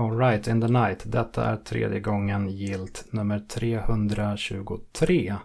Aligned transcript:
Alright 0.00 0.48
in 0.48 0.60
the 0.60 0.68
night. 0.68 1.02
Detta 1.04 1.44
är 1.44 1.56
tredje 1.56 2.00
gången 2.00 2.48
gilt 2.48 3.04
nummer 3.10 3.38
323. 3.38 5.36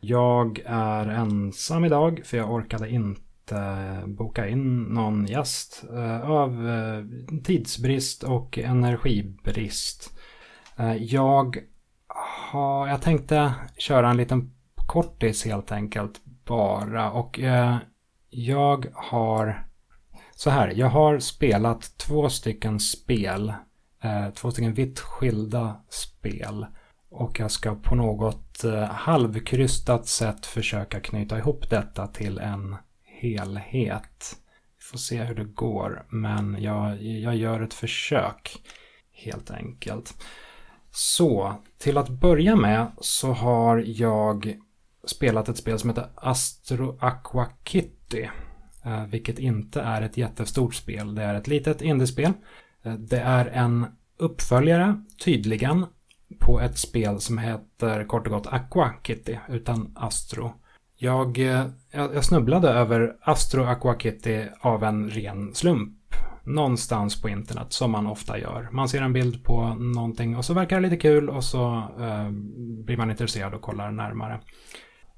Jag 0.00 0.62
är 0.66 1.06
ensam 1.06 1.84
idag 1.84 2.20
för 2.24 2.36
jag 2.36 2.52
orkade 2.52 2.90
inte 2.90 4.02
boka 4.06 4.48
in 4.48 4.82
någon 4.82 5.26
gäst 5.26 5.84
eh, 5.94 6.30
av 6.30 6.68
eh, 6.68 7.04
tidsbrist 7.42 8.22
och 8.22 8.58
energibrist. 8.58 10.18
Eh, 10.76 10.96
jag, 10.96 11.56
har, 12.50 12.88
jag 12.88 13.02
tänkte 13.02 13.54
köra 13.78 14.10
en 14.10 14.16
liten 14.16 14.54
kortis 14.86 15.44
helt 15.44 15.72
enkelt 15.72 16.20
bara 16.46 17.10
och 17.10 17.40
jag 18.30 18.86
har 18.94 19.66
så 20.30 20.50
här, 20.50 20.72
jag 20.76 20.88
har 20.88 21.18
spelat 21.18 21.98
två 21.98 22.28
stycken 22.28 22.80
spel 22.80 23.52
Eh, 24.02 24.30
två 24.30 24.50
stycken 24.50 24.74
vitt 24.74 25.00
skilda 25.00 25.76
spel. 25.88 26.66
Och 27.10 27.40
jag 27.40 27.50
ska 27.50 27.74
på 27.74 27.94
något 27.94 28.64
eh, 28.64 28.84
halvkrystat 28.84 30.06
sätt 30.06 30.46
försöka 30.46 31.00
knyta 31.00 31.38
ihop 31.38 31.70
detta 31.70 32.06
till 32.06 32.38
en 32.38 32.76
helhet. 33.04 34.36
Vi 34.78 34.84
får 34.84 34.98
se 34.98 35.22
hur 35.22 35.34
det 35.34 35.44
går, 35.44 36.06
men 36.08 36.62
jag, 36.62 37.02
jag 37.02 37.36
gör 37.36 37.60
ett 37.60 37.74
försök 37.74 38.62
helt 39.12 39.50
enkelt. 39.50 40.24
Så, 40.90 41.54
till 41.78 41.98
att 41.98 42.08
börja 42.08 42.56
med 42.56 42.86
så 43.00 43.32
har 43.32 43.84
jag 43.86 44.56
spelat 45.04 45.48
ett 45.48 45.56
spel 45.56 45.78
som 45.78 45.90
heter 45.90 46.08
Astro 46.14 46.98
Aqua 47.00 47.46
Kitty. 47.64 48.28
Eh, 48.84 49.06
vilket 49.06 49.38
inte 49.38 49.80
är 49.80 50.02
ett 50.02 50.16
jättestort 50.16 50.74
spel. 50.74 51.14
Det 51.14 51.22
är 51.22 51.34
ett 51.34 51.48
litet 51.48 51.82
indiespel 51.82 52.32
Eh, 52.82 52.92
det 52.92 53.20
är 53.20 53.46
en 53.46 53.86
uppföljare, 54.16 55.02
tydligen, 55.24 55.86
på 56.38 56.60
ett 56.60 56.78
spel 56.78 57.20
som 57.20 57.38
heter 57.38 58.04
kort 58.04 58.26
och 58.26 58.32
gott 58.32 58.46
Aqua 58.46 58.92
Kitty, 59.02 59.36
utan 59.48 59.92
Astro. 59.94 60.52
Jag, 60.96 61.38
eh, 61.38 61.66
jag, 61.90 62.24
snubblade 62.24 62.68
över 62.68 63.16
Astro 63.20 63.64
Aqua 63.64 63.98
Kitty 63.98 64.44
av 64.60 64.84
en 64.84 65.10
ren 65.10 65.54
slump. 65.54 65.98
Någonstans 66.44 67.22
på 67.22 67.28
internet, 67.28 67.72
som 67.72 67.90
man 67.90 68.06
ofta 68.06 68.38
gör. 68.38 68.68
Man 68.72 68.88
ser 68.88 69.02
en 69.02 69.12
bild 69.12 69.44
på 69.44 69.74
någonting 69.74 70.36
och 70.36 70.44
så 70.44 70.54
verkar 70.54 70.76
det 70.76 70.82
lite 70.88 71.02
kul 71.02 71.30
och 71.30 71.44
så 71.44 71.76
eh, 72.00 72.30
blir 72.84 72.96
man 72.96 73.10
intresserad 73.10 73.54
och 73.54 73.62
kollar 73.62 73.90
närmare. 73.90 74.40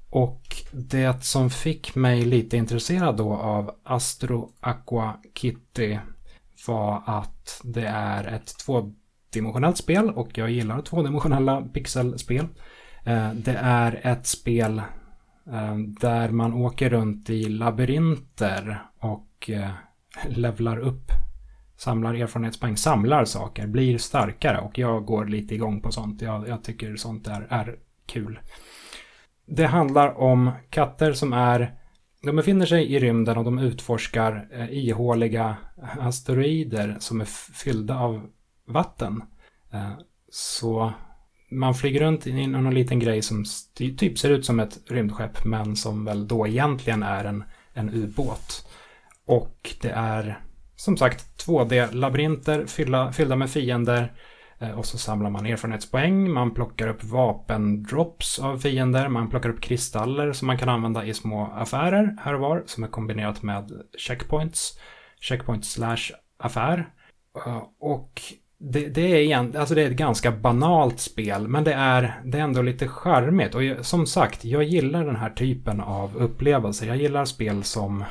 Och 0.09 0.41
det 0.71 1.23
som 1.23 1.49
fick 1.49 1.95
mig 1.95 2.21
lite 2.21 2.57
intresserad 2.57 3.17
då 3.17 3.33
av 3.33 3.71
Astro 3.83 4.51
Aqua 4.59 5.17
Kitty 5.33 5.97
var 6.67 7.03
att 7.05 7.61
det 7.63 7.87
är 7.87 8.27
ett 8.27 8.57
tvådimensionellt 8.57 9.77
spel 9.77 10.09
och 10.09 10.37
jag 10.37 10.51
gillar 10.51 10.81
tvådimensionella 10.81 11.61
pixelspel. 11.61 12.47
Eh, 13.03 13.33
det 13.33 13.57
är 13.61 14.01
ett 14.03 14.27
spel 14.27 14.81
eh, 15.51 15.75
där 15.77 16.29
man 16.29 16.53
åker 16.53 16.89
runt 16.89 17.29
i 17.29 17.49
labyrinter 17.49 18.81
och 18.99 19.49
eh, 19.49 19.69
levlar 20.27 20.77
upp, 20.77 21.11
samlar 21.77 22.13
erfarenhetspoäng, 22.13 22.77
samlar 22.77 23.25
saker, 23.25 23.67
blir 23.67 23.97
starkare 23.97 24.59
och 24.59 24.77
jag 24.77 25.05
går 25.05 25.25
lite 25.25 25.55
igång 25.55 25.81
på 25.81 25.91
sånt. 25.91 26.21
Jag, 26.21 26.47
jag 26.47 26.63
tycker 26.63 26.95
sånt 26.95 27.25
där 27.25 27.47
är 27.49 27.75
kul. 28.05 28.39
Det 29.45 29.65
handlar 29.65 30.17
om 30.17 30.51
katter 30.69 31.13
som 31.13 31.33
är 31.33 31.73
de 32.25 32.35
befinner 32.35 32.65
sig 32.65 32.93
i 32.93 32.99
rymden 32.99 33.37
och 33.37 33.43
de 33.43 33.59
utforskar 33.59 34.47
eh, 34.51 34.77
ihåliga 34.77 35.57
asteroider 35.99 36.95
som 36.99 37.21
är 37.21 37.25
fyllda 37.53 37.97
av 37.97 38.29
vatten. 38.67 39.23
Eh, 39.73 39.91
så 40.29 40.93
man 41.51 41.75
flyger 41.75 41.99
runt 41.99 42.27
i 42.27 42.47
någon 42.47 42.73
liten 42.73 42.99
grej 42.99 43.21
som 43.21 43.45
typ 43.73 44.19
ser 44.19 44.29
ut 44.29 44.45
som 44.45 44.59
ett 44.59 44.79
rymdskepp 44.87 45.45
men 45.45 45.75
som 45.75 46.05
väl 46.05 46.27
då 46.27 46.47
egentligen 46.47 47.03
är 47.03 47.25
en, 47.25 47.43
en 47.73 47.89
ubåt. 47.93 48.67
Och 49.25 49.75
det 49.81 49.89
är 49.89 50.39
som 50.75 50.97
sagt 50.97 51.45
2D-labyrinter 51.47 52.65
fyllda, 52.65 53.11
fyllda 53.11 53.35
med 53.35 53.49
fiender 53.49 54.13
Eh, 54.13 54.13
Eh, 54.59 54.71
och 54.71 54.85
så 54.85 54.97
samlar 54.97 55.29
man 55.29 55.45
erfarenhetspoäng, 55.45 56.31
man 56.31 56.53
plockar 56.53 56.87
upp 56.87 57.03
vapendrops 57.03 58.39
av 58.39 58.57
fiender, 58.57 59.09
man 59.09 59.29
plockar 59.29 59.49
upp 59.49 59.61
kristaller 59.61 60.33
som 60.33 60.47
man 60.47 60.57
kan 60.57 60.69
använda 60.69 61.05
i 61.05 61.13
små 61.13 61.51
affärer 61.55 62.17
här 62.21 62.33
och 62.33 62.39
var, 62.39 62.63
som 62.65 62.83
är 62.83 62.87
kombinerat 62.87 63.43
med 63.43 63.71
checkpoints. 63.97 64.79
Checkpoint 65.19 65.65
slash 65.65 66.11
affär. 66.37 66.89
Eh, 67.45 67.63
och 67.79 68.21
det, 68.57 68.87
det, 68.87 69.01
är 69.01 69.19
igen, 69.19 69.53
alltså 69.57 69.75
det 69.75 69.81
är 69.81 69.91
ett 69.91 69.97
ganska 69.97 70.31
banalt 70.31 70.99
spel, 70.99 71.47
men 71.47 71.63
det 71.63 71.73
är, 71.73 72.21
det 72.25 72.37
är 72.37 72.41
ändå 72.41 72.61
lite 72.61 72.87
charmigt. 72.87 73.55
Och 73.55 73.61
som 73.85 74.05
sagt, 74.05 74.45
jag 74.45 74.63
gillar 74.63 75.05
den 75.05 75.15
här 75.15 75.29
typen 75.29 75.81
av 75.81 76.17
upplevelser. 76.17 76.87
Jag 76.87 76.97
gillar 76.97 77.25
spel 77.25 77.63
som, 77.63 78.03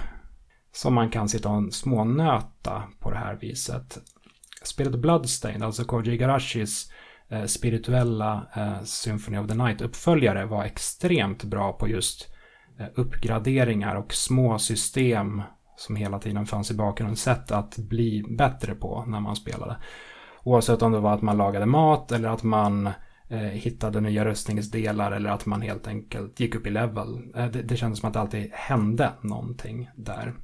som 0.72 0.94
man 0.94 1.10
kan 1.10 1.28
sitta 1.28 1.48
och 1.48 1.74
smånöta 1.74 2.82
på 3.00 3.10
det 3.10 3.18
här 3.18 3.38
viset 3.40 3.98
spelet 4.66 4.94
Bloodstained, 4.94 5.62
alltså 5.62 5.84
Koji 5.84 6.12
Igarashis 6.12 6.92
eh, 7.28 7.44
spirituella 7.44 8.46
eh, 8.56 8.82
Symphony 8.84 9.38
of 9.38 9.48
the 9.48 9.54
Night-uppföljare 9.54 10.44
var 10.46 10.64
extremt 10.64 11.44
bra 11.44 11.72
på 11.72 11.88
just 11.88 12.28
eh, 12.78 12.86
uppgraderingar 12.94 13.94
och 13.94 14.14
små 14.14 14.58
system 14.58 15.42
som 15.76 15.96
hela 15.96 16.18
tiden 16.18 16.46
fanns 16.46 16.70
i 16.70 16.74
bakgrunden. 16.74 17.16
Sätt 17.16 17.50
att 17.50 17.76
bli 17.76 18.24
bättre 18.38 18.74
på 18.74 19.04
när 19.06 19.20
man 19.20 19.36
spelade. 19.36 19.76
Oavsett 20.42 20.82
om 20.82 20.92
det 20.92 21.00
var 21.00 21.14
att 21.14 21.22
man 21.22 21.36
lagade 21.36 21.66
mat 21.66 22.12
eller 22.12 22.28
att 22.28 22.42
man 22.42 22.86
eh, 23.28 23.38
hittade 23.38 24.00
nya 24.00 24.24
röstningsdelar 24.24 25.12
eller 25.12 25.30
att 25.30 25.46
man 25.46 25.62
helt 25.62 25.86
enkelt 25.86 26.40
gick 26.40 26.54
upp 26.54 26.66
i 26.66 26.70
level. 26.70 27.32
Eh, 27.36 27.46
det, 27.46 27.62
det 27.62 27.76
kändes 27.76 28.00
som 28.00 28.08
att 28.08 28.12
det 28.12 28.20
alltid 28.20 28.50
hände 28.52 29.12
någonting 29.20 29.90
där. 29.96 30.34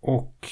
Och 0.00 0.48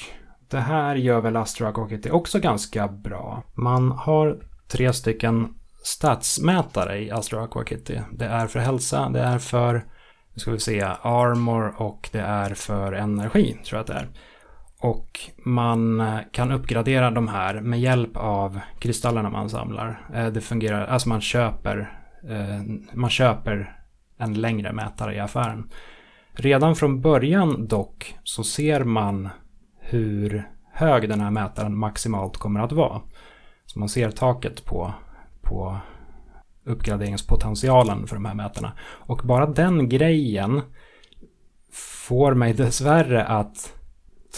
det 0.51 0.61
här 0.61 0.97
gör 0.97 1.21
väl 1.21 1.37
Astra 1.37 1.73
Rocket 1.73 2.11
också 2.11 2.41
ganska 2.41 2.89
bra. 2.89 3.43
Man 3.55 3.91
har 3.93 4.39
tre 4.69 4.93
stycken 4.93 5.55
statsmätare 5.83 6.99
i 6.99 7.11
Astra 7.11 7.43
Aqua 7.43 7.65
Kitty. 7.65 7.99
Det 8.13 8.25
är 8.25 8.47
för 8.47 8.61
hälsa, 8.61 9.09
det 9.09 9.21
är 9.21 9.39
för, 9.39 9.75
nu 10.35 10.39
ska 10.39 10.51
vi 10.51 10.61
se, 10.61 10.81
armor 11.03 11.75
och 11.77 12.09
det 12.13 12.21
är 12.21 12.55
för 12.55 12.93
energi, 12.93 13.59
tror 13.65 13.79
jag 13.79 13.81
att 13.81 13.87
det 13.87 13.95
är. 13.95 14.09
Och 14.81 15.21
man 15.37 16.01
eh, 16.01 16.19
kan 16.33 16.53
uppgradera 16.53 17.11
de 17.11 17.29
här 17.29 17.61
med 17.61 17.81
hjälp 17.81 18.17
av 18.17 18.61
kristallerna 18.79 19.31
man 19.31 19.51
samlar. 19.51 20.09
Eh, 20.15 20.27
det 20.27 20.41
fungerar, 20.41 20.87
alltså 20.87 21.09
man 21.09 21.21
köper, 21.21 22.01
eh, 22.29 22.63
man 22.93 23.11
köper 23.11 23.77
en 24.19 24.35
längre 24.35 24.73
mätare 24.73 25.15
i 25.15 25.21
affären. 25.21 25.71
Redan 26.33 26.77
från 26.77 27.01
början 27.01 27.67
dock 27.67 28.17
så 28.23 28.45
ser 28.45 28.85
man 28.85 29.29
hur 29.89 30.51
hög 30.73 31.09
den 31.09 31.21
här 31.21 31.31
mätaren 31.31 31.77
maximalt 31.79 32.37
kommer 32.37 32.61
att 32.61 32.73
vara. 32.73 33.01
Så 33.67 33.79
man 33.79 33.89
ser 33.89 34.11
taket 34.11 34.65
på, 34.65 34.95
på 35.43 35.79
uppgraderingspotentialen 36.65 38.07
för 38.07 38.17
de 38.17 38.25
här 38.25 38.35
mätarna. 38.35 38.73
Och 38.83 39.21
bara 39.25 39.47
den 39.47 39.89
grejen 39.89 40.63
får 41.73 42.35
mig 42.35 42.53
dessvärre 42.53 43.25
att 43.25 43.73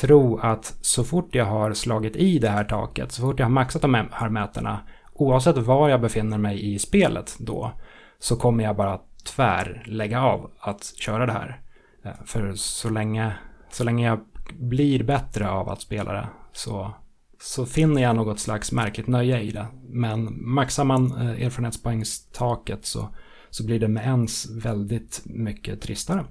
tro 0.00 0.38
att 0.38 0.78
så 0.80 1.04
fort 1.04 1.34
jag 1.34 1.44
har 1.44 1.72
slagit 1.72 2.16
i 2.16 2.38
det 2.38 2.48
här 2.48 2.64
taket, 2.64 3.12
så 3.12 3.22
fort 3.22 3.38
jag 3.38 3.46
har 3.46 3.50
maxat 3.50 3.82
de 3.82 3.94
här 3.94 4.28
mätarna, 4.28 4.80
oavsett 5.12 5.56
var 5.56 5.88
jag 5.88 6.00
befinner 6.00 6.38
mig 6.38 6.74
i 6.74 6.78
spelet 6.78 7.36
då, 7.38 7.72
så 8.18 8.36
kommer 8.36 8.64
jag 8.64 8.76
bara 8.76 9.00
tvär 9.24 9.82
lägga 9.86 10.22
av 10.22 10.50
att 10.60 10.84
köra 10.96 11.26
det 11.26 11.32
här. 11.32 11.60
Eh, 12.02 12.12
för 12.24 12.52
så 12.54 12.90
länge, 12.90 13.32
så 13.70 13.84
länge 13.84 14.06
jag 14.06 14.20
blir 14.52 15.02
bättre 15.02 15.50
av 15.50 15.68
att 15.68 15.80
spela 15.80 16.12
det 16.12 16.28
så, 16.52 16.90
så 17.40 17.66
finner 17.66 18.02
jag 18.02 18.16
något 18.16 18.40
slags 18.40 18.72
märkligt 18.72 19.06
nöje 19.06 19.40
i 19.40 19.50
det. 19.50 19.66
Men 19.88 20.48
maxar 20.48 20.84
man 20.84 21.12
eh, 21.12 21.46
erfarenhetspoängstaket 21.46 22.86
så, 22.86 23.08
så 23.50 23.66
blir 23.66 23.80
det 23.80 23.88
med 23.88 24.04
ens 24.04 24.50
väldigt 24.50 25.22
mycket 25.24 25.80
tristare. 25.80 26.24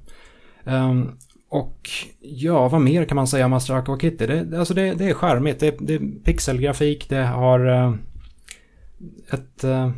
Um, 0.64 1.18
och 1.50 1.90
ja, 2.20 2.68
vad 2.68 2.82
mer 2.82 3.06
kan 3.06 3.16
man 3.16 3.28
säga 3.28 3.46
om 3.46 3.52
Master 3.52 3.74
Aqua 3.74 4.00
Kitty? 4.00 4.26
Det, 4.26 4.60
alltså 4.60 4.74
det, 4.74 4.94
det 4.94 5.10
är 5.10 5.14
charmigt, 5.14 5.60
det, 5.60 5.76
det 5.80 5.94
är 5.94 6.24
pixelgrafik, 6.24 7.10
det 7.10 7.26
har 7.26 7.68
uh, 7.68 7.96
ett, 9.32 9.64
uh, 9.64 9.92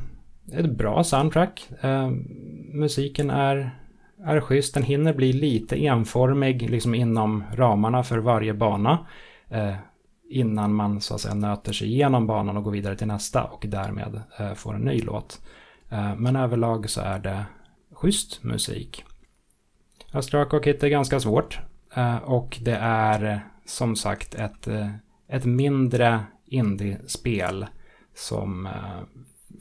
ett 0.54 0.78
bra 0.78 1.04
soundtrack. 1.04 1.70
Uh, 1.84 2.10
musiken 2.74 3.30
är 3.30 3.80
är 4.26 4.40
schysst. 4.42 4.74
Den 4.74 4.84
hinner 4.84 5.14
bli 5.14 5.34
lite 5.34 5.86
enformig 5.86 6.70
liksom 6.70 6.96
inom 6.96 7.44
ramarna 7.54 8.04
för 8.04 8.18
varje 8.18 8.54
bana. 8.54 9.08
Eh, 9.50 9.76
innan 10.30 10.74
man 10.74 11.02
så 11.02 11.16
att 11.16 11.22
säga 11.22 11.34
nöter 11.34 11.74
sig 11.74 11.88
igenom 11.88 12.28
banan 12.28 12.58
och 12.58 12.64
går 12.64 12.72
vidare 12.72 12.96
till 12.96 13.08
nästa 13.08 13.44
och 13.44 13.66
därmed 13.68 14.22
eh, 14.40 14.54
får 14.54 14.76
en 14.76 14.82
ny 14.82 15.02
låt. 15.02 15.42
Eh, 15.90 16.16
men 16.16 16.36
överlag 16.36 16.90
så 16.90 17.02
är 17.02 17.20
det 17.20 17.46
schysst 17.92 18.44
musik. 18.44 19.04
Astrak 20.12 20.54
och 20.54 20.64
Kit 20.64 20.84
är 20.84 20.88
ganska 20.88 21.20
svårt 21.20 21.60
eh, 21.96 22.18
och 22.18 22.58
det 22.62 22.78
är 22.82 23.42
som 23.66 23.96
sagt 23.96 24.36
ett, 24.36 24.68
eh, 24.68 24.90
ett 25.28 25.46
mindre 25.46 26.24
indie-spel 26.46 27.66
som 28.16 28.66
eh, 28.66 29.00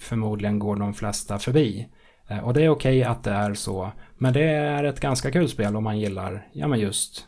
förmodligen 0.01 0.59
går 0.59 0.77
de 0.77 0.95
flesta 0.95 1.39
förbi. 1.39 1.89
Eh, 2.29 2.39
och 2.39 2.55
det 2.55 2.65
är 2.65 2.69
okej 2.69 3.01
okay 3.01 3.13
att 3.13 3.25
det 3.25 3.31
är 3.31 3.55
så. 3.55 3.93
Men 4.19 4.33
det 4.33 4.51
är 4.51 4.85
ett 4.85 5.01
ganska 5.01 5.31
kul 5.31 5.49
spel 5.49 5.77
om 5.77 5.85
man 5.85 5.99
gillar, 5.99 6.49
ja 6.53 6.69
men 6.69 6.81
just 6.81 7.27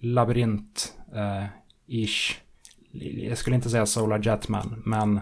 labyrint-ish. 0.00 2.34
Eh, 2.92 3.28
jag 3.28 3.38
skulle 3.38 3.56
inte 3.56 3.70
säga 3.70 3.86
Solar 3.86 4.26
Jetman, 4.26 4.82
men 4.86 5.20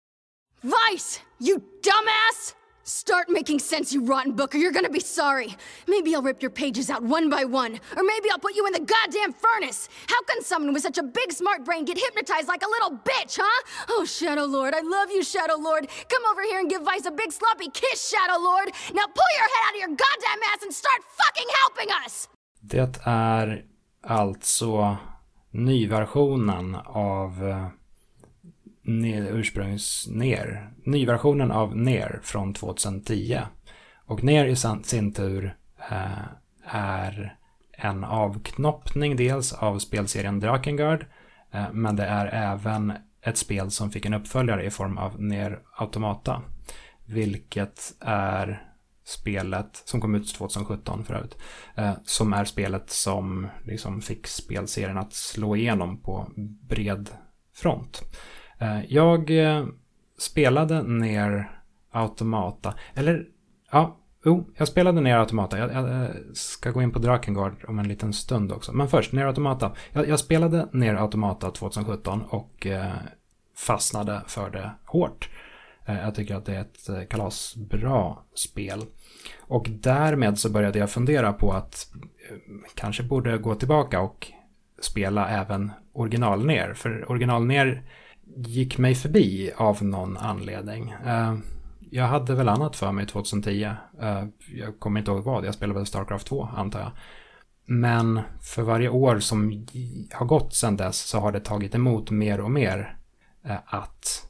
Vice! 0.62 1.19
You 1.41 1.61
dumbass! 1.82 2.55
Start 2.85 3.29
making 3.29 3.59
sense, 3.59 3.93
you 3.93 4.05
rotten 4.05 4.32
book, 4.32 4.55
or 4.55 4.59
you're 4.59 4.73
gonna 4.73 4.88
be 4.88 5.00
sorry. 5.00 5.56
Maybe 5.88 6.14
I'll 6.14 6.23
rip 6.23 6.43
your 6.43 6.50
pages 6.50 6.91
out 6.91 7.03
one 7.03 7.29
by 7.29 7.44
one, 7.44 7.81
or 7.97 8.03
maybe 8.03 8.31
I'll 8.31 8.38
put 8.38 8.55
you 8.55 8.67
in 8.67 8.73
the 8.73 8.81
goddamn 8.81 9.32
furnace. 9.32 9.88
How 10.09 10.20
can 10.23 10.43
someone 10.43 10.73
with 10.73 10.82
such 10.82 10.99
a 10.99 11.03
big 11.03 11.32
smart 11.32 11.64
brain 11.64 11.85
get 11.85 11.99
hypnotized 11.99 12.49
like 12.49 12.62
a 12.62 12.69
little 12.69 12.91
bitch, 12.99 13.38
huh? 13.41 13.62
Oh, 13.88 14.05
Shadow 14.05 14.44
Lord, 14.44 14.75
I 14.75 14.81
love 14.82 15.11
you, 15.11 15.23
Shadow 15.25 15.56
Lord. 15.56 15.88
Come 16.09 16.23
over 16.31 16.43
here 16.43 16.59
and 16.61 16.70
give 16.70 16.82
Vice 16.82 17.06
a 17.06 17.11
big 17.11 17.32
sloppy 17.32 17.69
kiss, 17.70 18.08
Shadow 18.11 18.41
Lord. 18.41 18.69
Now 18.94 19.06
pull 19.06 19.31
your 19.38 19.49
head 19.53 19.62
out 19.67 19.75
of 19.75 19.81
your 19.81 19.97
goddamn 19.97 20.43
ass 20.53 20.62
and 20.62 20.73
start 20.73 21.03
fucking 21.17 21.49
helping 21.62 21.91
us! 22.06 22.29
Det 22.61 23.00
är 23.05 23.65
alltså 24.03 24.97
nyversionen 25.50 26.75
av 26.87 27.49
eh, 27.49 27.81
ursprungs 28.84 30.08
ner, 30.08 30.70
nyversionen 30.84 31.50
av 31.50 31.76
ner 31.76 32.20
från 32.23 32.55
2010. 32.55 33.40
Och 34.06 34.25
ner 34.25 34.46
i 34.46 34.56
sin 34.56 35.12
tur 35.12 35.56
eh, 35.90 36.25
är 36.64 37.37
en 37.73 38.05
avknoppning 38.05 39.17
dels 39.17 39.52
av 39.52 39.79
spelserien 39.79 40.40
Drakengard, 40.40 41.06
eh, 41.52 41.73
men 41.73 41.96
det 41.96 42.05
är 42.05 42.26
även 42.26 42.93
ett 43.23 43.38
spel 43.38 43.70
som 43.70 43.90
fick 43.90 44.06
en 44.06 44.14
uppföljare 44.14 44.64
i 44.64 44.70
form 44.70 44.99
av 44.99 45.23
Ner 45.23 45.61
Automata, 45.79 46.43
vilket 47.06 47.94
är 48.00 48.73
spelet, 49.05 49.82
som 49.84 50.00
kom 50.00 50.14
ut 50.14 50.34
2017 50.34 51.05
förut, 51.05 51.38
eh, 51.75 51.93
som 52.05 52.32
är 52.32 52.44
spelet 52.44 52.90
som 52.90 53.49
liksom 53.64 54.02
fick 54.02 54.26
spelserien 54.26 54.99
att 54.99 55.12
slå 55.12 55.56
igenom 55.56 56.02
på 56.02 56.29
bred 56.69 57.11
front. 57.55 58.02
Eh, 58.62 58.85
jag 58.88 59.31
eh, 59.31 59.67
spelade 60.19 60.82
ner 60.82 61.50
Automata, 61.91 62.75
eller 62.94 63.26
ja, 63.73 63.99
jo, 64.25 64.50
jag 64.56 64.69
spelade 64.69 65.00
ner 65.00 65.17
Automata. 65.17 65.59
Jag, 65.59 65.73
jag, 65.73 66.03
eh, 66.03 66.11
ska 66.32 66.70
gå 66.70 66.82
in 66.82 66.93
på 66.93 66.99
Drakengard 66.99 67.64
om 67.69 67.79
en 67.79 67.88
liten 67.88 68.12
stund 68.12 68.53
också. 68.53 68.73
Men 68.73 68.88
först, 68.88 69.12
ner 69.12 69.26
Automata. 69.26 69.73
Jag, 69.93 70.09
jag 70.09 70.19
spelade 70.19 70.69
ner 70.73 70.94
Automata 70.94 71.50
2017 71.50 72.23
och 72.23 72.67
fastnade 73.56 74.23
för 74.26 74.50
det 74.50 74.70
hårt. 74.85 75.31
Jag 75.87 76.15
tycker 76.15 76.35
att 76.35 76.44
det 76.44 76.55
är 76.55 76.61
ett 76.61 77.11
kalasbra 77.11 78.17
spel. 78.35 78.82
Och 79.41 79.67
därmed 79.70 80.38
så 80.38 80.50
började 80.50 80.79
jag 80.79 80.91
fundera 80.91 81.32
på 81.32 81.53
att 81.53 81.87
kanske 82.75 83.03
borde 83.03 83.38
gå 83.38 83.55
tillbaka 83.55 84.00
och 84.00 84.32
spela 84.81 85.29
även 85.29 85.70
original 85.93 86.47
ner. 86.47 86.75
För 86.75 87.11
original 87.11 87.47
ner 87.47 87.82
gick 88.37 88.79
mig 88.79 88.94
förbi 88.94 89.52
av 89.56 89.84
någon 89.84 90.17
anledning. 90.17 90.94
Eh, 91.06 91.34
jag 91.90 92.06
hade 92.06 92.34
väl 92.34 92.49
annat 92.49 92.76
för 92.76 92.93
mig 92.93 93.06
2010. 93.06 93.70
Eh, 94.00 94.25
jag 94.55 94.79
kommer 94.79 95.00
inte 95.00 95.11
ihåg 95.11 95.25
vad, 95.25 95.44
jag 95.44 95.55
spelade 95.55 95.79
väl 95.79 95.87
Starcraft 95.87 96.26
2 96.26 96.49
antar 96.56 96.81
jag. 96.81 96.90
Men 97.64 98.20
för 98.40 98.62
varje 98.62 98.88
år 98.88 99.19
som 99.19 99.67
har 100.12 100.26
gått 100.26 100.55
sedan 100.55 100.76
dess 100.76 100.96
så 100.96 101.19
har 101.19 101.32
det 101.32 101.40
tagit 101.40 101.75
emot 101.75 102.11
mer 102.11 102.40
och 102.40 102.50
mer 102.50 102.96
eh, 103.44 103.56
att 103.67 104.29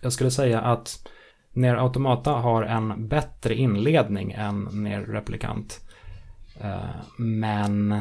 Jag 0.00 0.12
skulle 0.12 0.30
säga 0.30 0.60
att 0.60 1.08
Ner 1.52 1.74
Automata 1.76 2.32
har 2.32 2.62
en 2.62 3.08
bättre 3.08 3.54
inledning 3.54 4.32
än 4.32 4.64
Ner 4.64 5.00
Replikant. 5.00 5.80
Eh, 6.60 6.90
men 7.18 8.00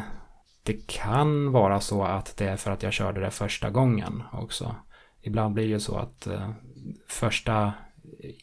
det 0.63 0.88
kan 0.88 1.51
vara 1.51 1.79
så 1.79 2.03
att 2.03 2.38
det 2.38 2.46
är 2.46 2.58
för 2.58 2.72
att 2.72 2.84
jag 2.84 2.94
körde 2.94 3.22
det 3.22 3.32
första 3.32 3.70
gången 3.70 4.24
också. 4.32 4.75
Ibland 5.22 5.53
blir 5.53 5.63
det 5.63 5.70
ju 5.70 5.79
så 5.79 5.98
att 5.98 6.27
eh, 6.27 6.50
första 7.08 7.74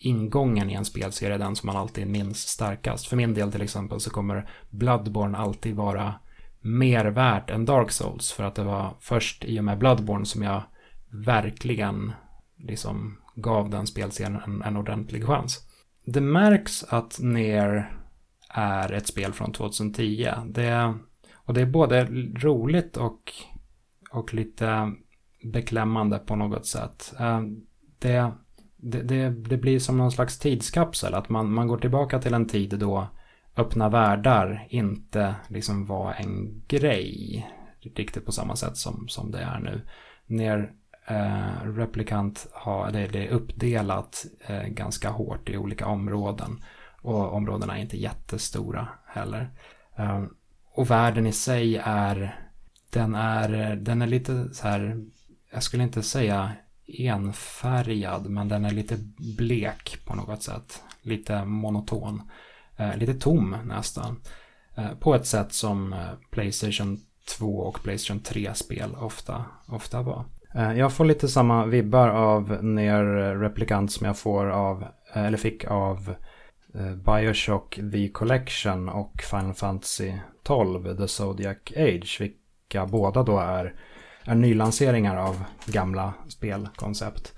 ingången 0.00 0.70
i 0.70 0.74
en 0.74 0.84
spelserie 0.84 1.34
är 1.34 1.38
den 1.38 1.56
som 1.56 1.66
man 1.66 1.76
alltid 1.76 2.06
minns 2.06 2.38
starkast. 2.38 3.06
För 3.06 3.16
min 3.16 3.34
del 3.34 3.52
till 3.52 3.62
exempel 3.62 4.00
så 4.00 4.10
kommer 4.10 4.48
Bloodborne 4.70 5.38
alltid 5.38 5.76
vara 5.76 6.14
mer 6.60 7.04
värt 7.04 7.50
än 7.50 7.64
Dark 7.64 7.90
Souls. 7.90 8.32
För 8.32 8.44
att 8.44 8.54
det 8.54 8.64
var 8.64 8.94
först 9.00 9.44
i 9.44 9.60
och 9.60 9.64
med 9.64 9.78
Bloodborne 9.78 10.26
som 10.26 10.42
jag 10.42 10.62
verkligen 11.10 12.12
liksom 12.56 13.18
gav 13.36 13.70
den 13.70 13.86
spelscenen 13.86 14.40
en, 14.46 14.62
en 14.62 14.76
ordentlig 14.76 15.26
chans. 15.26 15.60
Det 16.04 16.20
märks 16.20 16.84
att 16.84 17.18
Ner 17.20 17.92
är 18.48 18.92
ett 18.92 19.06
spel 19.06 19.32
från 19.32 19.52
2010. 19.52 20.30
Det, 20.46 20.94
och 21.34 21.54
det 21.54 21.60
är 21.60 21.66
både 21.66 22.04
roligt 22.34 22.96
och, 22.96 23.32
och 24.10 24.34
lite 24.34 24.92
beklämmande 25.44 26.18
på 26.18 26.36
något 26.36 26.66
sätt. 26.66 27.14
Eh, 27.20 27.40
det, 27.98 28.32
det, 28.76 29.02
det, 29.02 29.30
det, 29.30 29.56
blir 29.56 29.78
som 29.78 29.98
någon 29.98 30.12
slags 30.12 30.38
tidskapsel, 30.38 31.14
att 31.14 31.28
man, 31.28 31.52
man 31.52 31.68
går 31.68 31.78
tillbaka 31.78 32.18
till 32.18 32.34
en 32.34 32.46
tid 32.46 32.78
då 32.78 33.08
öppna 33.56 33.88
världar 33.88 34.66
inte 34.70 35.34
liksom 35.48 35.86
var 35.86 36.12
en 36.12 36.62
grej 36.68 37.46
riktigt 37.80 38.26
på 38.26 38.32
samma 38.32 38.56
sätt 38.56 38.76
som, 38.76 39.08
som 39.08 39.30
det 39.30 39.38
är 39.38 39.60
nu. 39.60 39.80
Ner 40.26 40.72
eh, 41.06 41.62
Replicant 41.64 42.46
har, 42.52 42.90
det, 42.90 43.06
det 43.06 43.26
är 43.26 43.30
uppdelat 43.30 44.26
eh, 44.46 44.62
ganska 44.62 45.10
hårt 45.10 45.48
i 45.48 45.56
olika 45.56 45.86
områden. 45.86 46.64
Och 47.02 47.32
områdena 47.32 47.78
är 47.78 47.82
inte 47.82 47.96
jättestora 47.96 48.88
heller. 49.06 49.50
Eh, 49.96 50.24
och 50.72 50.90
världen 50.90 51.26
i 51.26 51.32
sig 51.32 51.76
är, 51.84 52.40
den 52.90 53.14
är, 53.14 53.76
den 53.76 54.02
är 54.02 54.06
lite 54.06 54.54
så 54.54 54.68
här, 54.68 55.04
jag 55.52 55.62
skulle 55.62 55.82
inte 55.82 56.02
säga 56.02 56.52
enfärgad, 56.86 58.30
men 58.30 58.48
den 58.48 58.64
är 58.64 58.70
lite 58.70 58.96
blek 59.38 59.98
på 60.04 60.14
något 60.14 60.42
sätt. 60.42 60.82
Lite 61.02 61.44
monoton. 61.44 62.22
Eh, 62.76 62.96
lite 62.96 63.14
tom 63.14 63.56
nästan. 63.64 64.20
Eh, 64.74 64.94
på 64.94 65.14
ett 65.14 65.26
sätt 65.26 65.52
som 65.52 65.92
eh, 65.92 66.10
Playstation 66.30 67.00
2 67.38 67.58
och 67.58 67.82
Playstation 67.82 68.20
3-spel 68.20 68.94
ofta, 68.94 69.44
ofta 69.66 70.02
var. 70.02 70.24
Eh, 70.56 70.72
jag 70.72 70.92
får 70.92 71.04
lite 71.04 71.28
samma 71.28 71.66
vibbar 71.66 72.08
av 72.08 72.64
ner 72.64 73.16
eh, 73.16 73.40
replikant 73.40 73.92
som 73.92 74.06
jag 74.06 74.18
får 74.18 74.46
av, 74.46 74.82
eh, 75.14 75.24
eller 75.24 75.38
fick 75.38 75.64
av 75.64 76.14
Bioshock 77.04 77.74
The 77.92 78.08
Collection 78.08 78.88
och 78.88 79.22
Final 79.30 79.54
Fantasy 79.54 80.12
12 80.42 80.96
The 80.96 81.08
Zodiac 81.08 81.56
Age. 81.76 82.20
Vilka 82.20 82.86
båda 82.86 83.22
då 83.22 83.38
är, 83.38 83.74
är 84.24 84.34
nylanseringar 84.34 85.16
av 85.16 85.44
gamla 85.66 86.14
spelkoncept. 86.28 87.34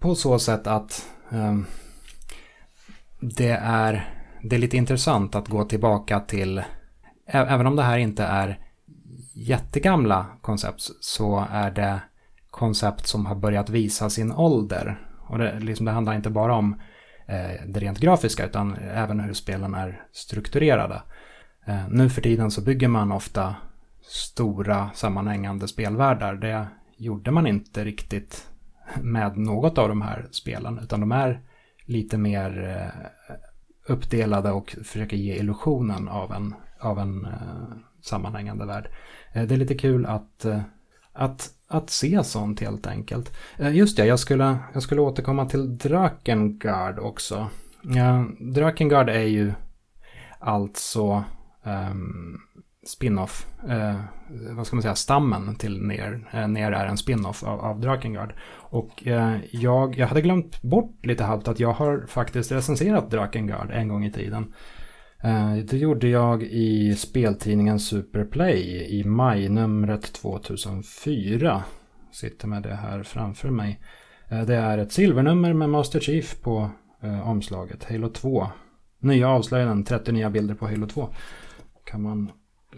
På 0.00 0.14
så 0.14 0.38
sätt 0.38 0.66
att 0.66 1.06
ehm, 1.30 1.66
det, 3.20 3.58
är, 3.62 4.14
det 4.42 4.56
är 4.56 4.60
lite 4.60 4.76
intressant 4.76 5.34
att 5.34 5.48
gå 5.48 5.64
tillbaka 5.64 6.20
till, 6.20 6.62
även 7.26 7.66
om 7.66 7.76
det 7.76 7.82
här 7.82 7.98
inte 7.98 8.24
är 8.24 8.69
jättegamla 9.40 10.26
koncept 10.40 10.80
så 11.00 11.46
är 11.50 11.70
det 11.70 12.00
koncept 12.50 13.06
som 13.06 13.26
har 13.26 13.34
börjat 13.34 13.70
visa 13.70 14.10
sin 14.10 14.32
ålder. 14.32 15.00
Och 15.26 15.38
det, 15.38 15.60
liksom, 15.60 15.86
det 15.86 15.92
handlar 15.92 16.14
inte 16.14 16.30
bara 16.30 16.54
om 16.54 16.80
eh, 17.26 17.66
det 17.66 17.80
rent 17.80 17.98
grafiska 17.98 18.46
utan 18.46 18.76
även 18.76 19.20
hur 19.20 19.32
spelen 19.32 19.74
är 19.74 20.02
strukturerade. 20.12 21.02
Eh, 21.66 21.88
nu 21.88 22.10
för 22.10 22.22
tiden 22.22 22.50
så 22.50 22.60
bygger 22.60 22.88
man 22.88 23.12
ofta 23.12 23.54
stora 24.02 24.90
sammanhängande 24.94 25.68
spelvärldar. 25.68 26.34
Det 26.34 26.66
gjorde 26.96 27.30
man 27.30 27.46
inte 27.46 27.84
riktigt 27.84 28.46
med 29.02 29.36
något 29.36 29.78
av 29.78 29.88
de 29.88 30.02
här 30.02 30.28
spelen 30.30 30.78
utan 30.82 31.00
de 31.00 31.12
är 31.12 31.40
lite 31.84 32.18
mer 32.18 32.68
eh, 32.68 33.34
uppdelade 33.86 34.50
och 34.50 34.76
försöker 34.84 35.16
ge 35.16 35.34
illusionen 35.34 36.08
av 36.08 36.32
en, 36.32 36.54
av 36.80 36.98
en 36.98 37.24
eh, 37.24 37.76
sammanhängande 38.00 38.66
värld. 38.66 38.88
Eh, 39.32 39.42
det 39.42 39.54
är 39.54 39.58
lite 39.58 39.74
kul 39.74 40.06
att, 40.06 40.44
eh, 40.44 40.60
att, 41.12 41.50
att 41.68 41.90
se 41.90 42.24
sånt 42.24 42.60
helt 42.60 42.86
enkelt. 42.86 43.36
Eh, 43.58 43.76
just 43.76 43.96
det, 43.96 44.06
jag 44.06 44.18
skulle, 44.18 44.58
jag 44.72 44.82
skulle 44.82 45.00
återkomma 45.00 45.46
till 45.46 45.78
Drakengard 45.78 46.98
också. 46.98 47.48
Drakengard 48.38 49.08
är 49.08 49.26
ju 49.26 49.52
alltså 50.38 51.24
um, 51.62 52.40
spin-off, 52.86 53.46
eh, 53.68 54.00
vad 54.50 54.66
ska 54.66 54.76
man 54.76 54.82
säga, 54.82 54.94
stammen 54.94 55.54
till 55.54 55.82
Ner. 55.82 56.28
Eh, 56.32 56.48
Ner 56.48 56.72
är 56.72 56.86
en 56.86 56.96
spin-off 56.96 57.44
av, 57.44 57.60
av 57.60 57.80
Drakengard. 57.80 58.34
Och 58.52 59.06
eh, 59.06 59.36
jag, 59.50 59.98
jag 59.98 60.06
hade 60.06 60.22
glömt 60.22 60.62
bort 60.62 61.06
lite 61.06 61.24
halvt 61.24 61.48
att 61.48 61.60
jag 61.60 61.72
har 61.72 62.04
faktiskt 62.08 62.52
recenserat 62.52 63.10
Drakengard 63.10 63.70
en 63.70 63.88
gång 63.88 64.04
i 64.04 64.12
tiden. 64.12 64.54
Eh, 65.22 65.54
det 65.56 65.76
gjorde 65.76 66.08
jag 66.08 66.42
i 66.42 66.94
speltidningen 66.94 67.80
Superplay 67.80 68.86
i 69.00 69.04
majnumret 69.04 70.12
2004. 70.12 71.62
Sitter 72.12 72.48
med 72.48 72.62
det 72.62 72.74
här 72.74 73.02
framför 73.02 73.50
mig. 73.50 73.80
Eh, 74.28 74.42
det 74.42 74.56
är 74.56 74.78
ett 74.78 74.92
silvernummer 74.92 75.52
med 75.52 75.70
Master 75.70 76.00
Chief 76.00 76.40
på 76.40 76.70
eh, 77.02 77.28
omslaget, 77.28 77.84
Halo 77.90 78.08
2. 78.08 78.46
Nya 78.98 79.28
avslöjanden, 79.28 79.84
30 79.84 80.12
nya 80.12 80.30
bilder 80.30 80.54
på 80.54 80.66
Halo 80.66 80.86
2. 80.86 81.08
Kan 81.84 82.02
man 82.02 82.30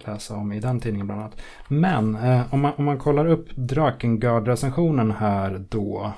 läsa 0.07 0.37
om 0.37 0.53
i 0.53 0.61
den 0.61 0.81
tidningen 0.81 1.07
bland 1.07 1.21
annat. 1.21 1.41
Men 1.69 2.17
om, 2.51 2.61
man, 2.61 2.73
om 2.77 2.85
man 2.85 2.99
kollar 2.99 3.27
upp 3.27 3.49
Drakengard-recensionen 3.57 5.11
här 5.11 5.67
då. 5.69 6.13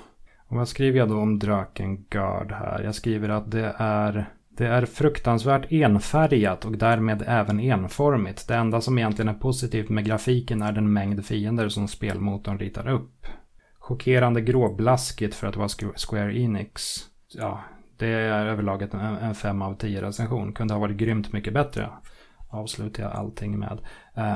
Och 0.49 0.57
vad 0.57 0.69
skriver 0.69 0.99
jag 0.99 1.09
då 1.09 1.19
om 1.19 1.39
Drakengard 1.39 2.53
här? 2.53 2.83
Jag 2.83 2.95
skriver 2.95 3.29
att 3.29 3.51
det 3.51 3.75
är 3.79 4.34
det 4.57 4.67
är 4.67 4.87
fruktansvärt 4.87 5.73
enfärgat 5.73 6.65
och 6.65 6.79
därmed 6.79 7.25
även 7.27 7.61
enformigt. 7.61 8.49
Det 8.49 8.55
enda 8.55 8.81
som 8.81 8.99
egentligen 8.99 9.29
är 9.29 9.39
positivt 9.39 9.89
med 9.89 10.05
grafiken 10.05 10.63
är 10.63 10.73
den 10.73 10.93
mängd 10.93 11.27
fiender 11.27 11.69
som 11.69 11.89
spelmotorn 11.89 12.59
ritar 12.59 12.89
upp. 12.89 13.27
Chockerande 13.79 14.41
gråblaskigt 14.41 15.35
för 15.35 15.47
att 15.47 15.57
vara 15.57 15.69
Square 15.97 16.39
Enix. 16.39 16.97
Ja, 17.35 17.61
det 17.97 18.07
är 18.07 18.47
överlag 18.47 18.83
en 19.23 19.35
5 19.35 19.63
av 19.63 19.75
10 19.75 20.03
recension. 20.03 20.53
Kunde 20.53 20.75
ha 20.75 20.81
varit 20.81 20.97
grymt 20.97 21.33
mycket 21.33 21.55
bättre. 21.55 21.91
Avslutar 22.49 23.03
jag 23.03 23.13
allting 23.13 23.59
med. 23.59 23.79
Eh, 24.15 24.35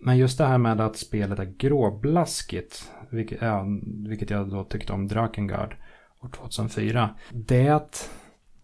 men 0.00 0.18
just 0.18 0.38
det 0.38 0.46
här 0.46 0.58
med 0.58 0.80
att 0.80 0.96
spelet 0.96 1.38
är 1.38 1.54
gråblaskigt. 1.58 2.92
Vilket, 3.10 3.42
ja, 3.42 3.66
vilket 4.08 4.30
jag 4.30 4.50
då 4.50 4.64
tyckte 4.64 4.92
om 4.92 5.08
Drakengard 5.08 5.74
år 6.20 6.28
2004. 6.28 7.10
Det 7.30 7.98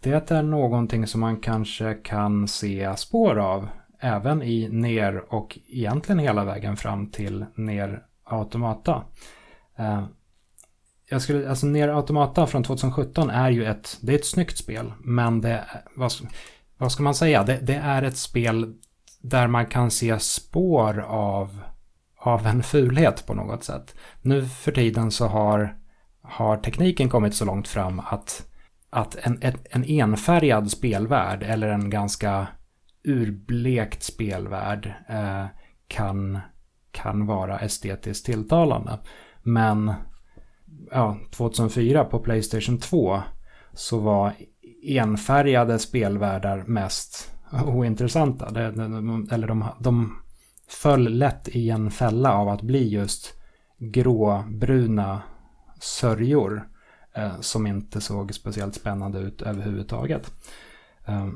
det 0.05 0.31
är 0.31 0.43
någonting 0.43 1.07
som 1.07 1.21
man 1.21 1.37
kanske 1.37 1.95
kan 1.95 2.49
se 2.49 2.97
spår 2.97 3.39
av 3.39 3.69
även 4.01 4.43
i 4.43 4.69
ner 4.69 5.35
och 5.35 5.59
egentligen 5.69 6.19
hela 6.19 6.45
vägen 6.45 6.77
fram 6.77 7.11
till 7.11 7.45
ner 7.55 8.03
automata. 8.25 9.05
Eh, 9.79 10.05
jag 11.11 11.23
skulle, 11.23 11.51
alltså 11.51 11.67
ner 11.67 11.89
automata 11.89 12.47
från 12.47 12.63
2017 12.63 13.31
är 13.31 13.51
ju 13.51 13.65
ett, 13.65 13.99
det 14.01 14.13
är 14.13 14.19
ett 14.19 14.27
snyggt 14.27 14.59
spel, 14.59 14.93
men 15.01 15.41
det, 15.41 15.65
vad, 15.97 16.13
vad 16.79 16.93
ska 16.93 17.03
man 17.03 17.15
säga, 17.15 17.43
det, 17.43 17.59
det 17.63 17.75
är 17.75 18.03
ett 18.03 18.17
spel 18.17 18.75
där 19.21 19.47
man 19.47 19.67
kan 19.67 19.91
se 19.91 20.19
spår 20.19 21.01
av, 21.09 21.61
av 22.17 22.47
en 22.47 22.63
fulhet 22.63 23.27
på 23.27 23.35
något 23.35 23.65
sätt. 23.65 23.95
Nu 24.23 24.47
för 24.47 24.73
tiden 24.73 25.11
så 25.11 25.27
har, 25.27 25.77
har 26.23 26.57
tekniken 26.57 27.09
kommit 27.09 27.35
så 27.35 27.45
långt 27.45 27.69
fram 27.69 28.01
att 28.01 28.47
att 28.95 29.17
en, 29.23 29.39
en 29.71 29.85
enfärgad 29.85 30.71
spelvärld 30.71 31.43
eller 31.43 31.69
en 31.69 31.91
ganska 31.91 32.47
urblekt 33.05 34.03
spelvärld 34.03 34.95
eh, 35.09 35.47
kan, 35.89 36.39
kan 36.91 37.27
vara 37.27 37.59
estetiskt 37.59 38.27
tilltalande. 38.27 38.99
Men 39.43 39.95
ja, 40.91 41.19
2004 41.31 42.05
på 42.05 42.19
Playstation 42.19 42.79
2 42.79 43.23
så 43.73 43.99
var 43.99 44.33
enfärgade 44.83 45.79
spelvärldar 45.79 46.65
mest 46.67 47.35
ointressanta. 47.67 48.51
Det, 48.51 48.65
eller 49.35 49.47
de, 49.47 49.65
de 49.81 50.17
föll 50.69 51.19
lätt 51.19 51.49
i 51.49 51.71
en 51.71 51.91
fälla 51.91 52.35
av 52.35 52.49
att 52.49 52.63
bli 52.63 52.89
just 52.89 53.33
gråbruna 53.79 55.23
sörjor 55.81 56.74
Eh, 57.17 57.41
som 57.41 57.67
inte 57.67 58.01
såg 58.01 58.35
speciellt 58.35 58.75
spännande 58.75 59.19
ut 59.19 59.43
överhuvudtaget. 59.43 60.33
Eh, 61.07 61.29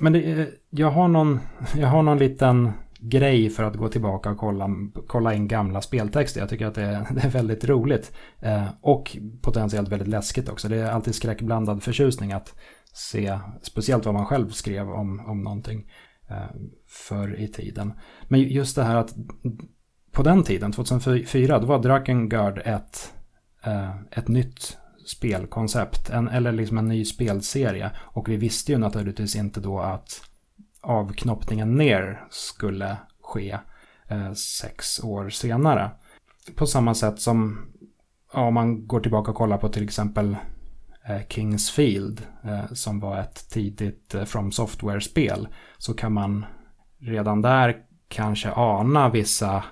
men 0.00 0.12
det, 0.12 0.18
eh, 0.18 0.46
jag, 0.70 0.90
har 0.90 1.08
någon, 1.08 1.40
jag 1.76 1.88
har 1.88 2.02
någon 2.02 2.18
liten 2.18 2.72
grej 3.00 3.50
för 3.50 3.62
att 3.62 3.76
gå 3.76 3.88
tillbaka 3.88 4.30
och 4.30 4.38
kolla, 4.38 4.68
kolla 5.06 5.34
in 5.34 5.48
gamla 5.48 5.80
speltexter. 5.80 6.40
Jag 6.40 6.48
tycker 6.48 6.66
att 6.66 6.74
det 6.74 6.82
är, 6.82 7.06
det 7.14 7.24
är 7.24 7.30
väldigt 7.30 7.64
roligt. 7.64 8.12
Eh, 8.40 8.66
och 8.80 9.16
potentiellt 9.42 9.88
väldigt 9.88 10.08
läskigt 10.08 10.48
också. 10.48 10.68
Det 10.68 10.76
är 10.76 10.90
alltid 10.90 11.14
skräckblandad 11.14 11.82
förtjusning 11.82 12.32
att 12.32 12.54
se, 12.92 13.38
speciellt 13.62 14.04
vad 14.04 14.14
man 14.14 14.26
själv 14.26 14.50
skrev 14.50 14.90
om, 14.90 15.26
om 15.26 15.42
någonting 15.42 15.90
eh, 16.28 16.56
förr 16.88 17.40
i 17.40 17.48
tiden. 17.48 17.92
Men 18.28 18.40
just 18.40 18.76
det 18.76 18.84
här 18.84 18.96
att 18.96 19.14
på 20.12 20.22
den 20.22 20.42
tiden, 20.42 20.72
2004, 20.72 21.58
då 21.58 21.66
var 21.66 21.78
Drakengard 21.78 22.62
ett, 22.64 23.12
eh, 23.64 24.00
ett 24.10 24.28
nytt 24.28 24.78
spelkoncept, 25.06 26.10
en, 26.10 26.28
eller 26.28 26.52
liksom 26.52 26.78
en 26.78 26.88
ny 26.88 27.04
spelserie. 27.04 27.90
Och 27.98 28.28
vi 28.28 28.36
visste 28.36 28.72
ju 28.72 28.78
naturligtvis 28.78 29.36
inte 29.36 29.60
då 29.60 29.80
att 29.80 30.22
avknoppningen 30.80 31.74
ner 31.74 32.24
skulle 32.30 32.96
ske 33.22 33.58
eh, 34.08 34.32
sex 34.32 35.00
år 35.04 35.30
senare. 35.30 35.90
På 36.54 36.66
samma 36.66 36.94
sätt 36.94 37.20
som 37.20 37.58
ja, 38.32 38.40
om 38.40 38.54
man 38.54 38.86
går 38.86 39.00
tillbaka 39.00 39.30
och 39.30 39.36
kollar 39.36 39.58
på 39.58 39.68
till 39.68 39.84
exempel 39.84 40.36
eh, 41.08 41.26
Kingsfield 41.28 42.26
eh, 42.44 42.72
som 42.72 43.00
var 43.00 43.18
ett 43.18 43.50
tidigt 43.50 44.14
eh, 44.14 44.24
From 44.24 44.52
Software-spel 44.52 45.48
så 45.78 45.94
kan 45.94 46.12
man 46.12 46.44
redan 46.98 47.42
där 47.42 47.76
kanske 48.08 48.52
ana 48.52 49.08
vissa 49.08 49.64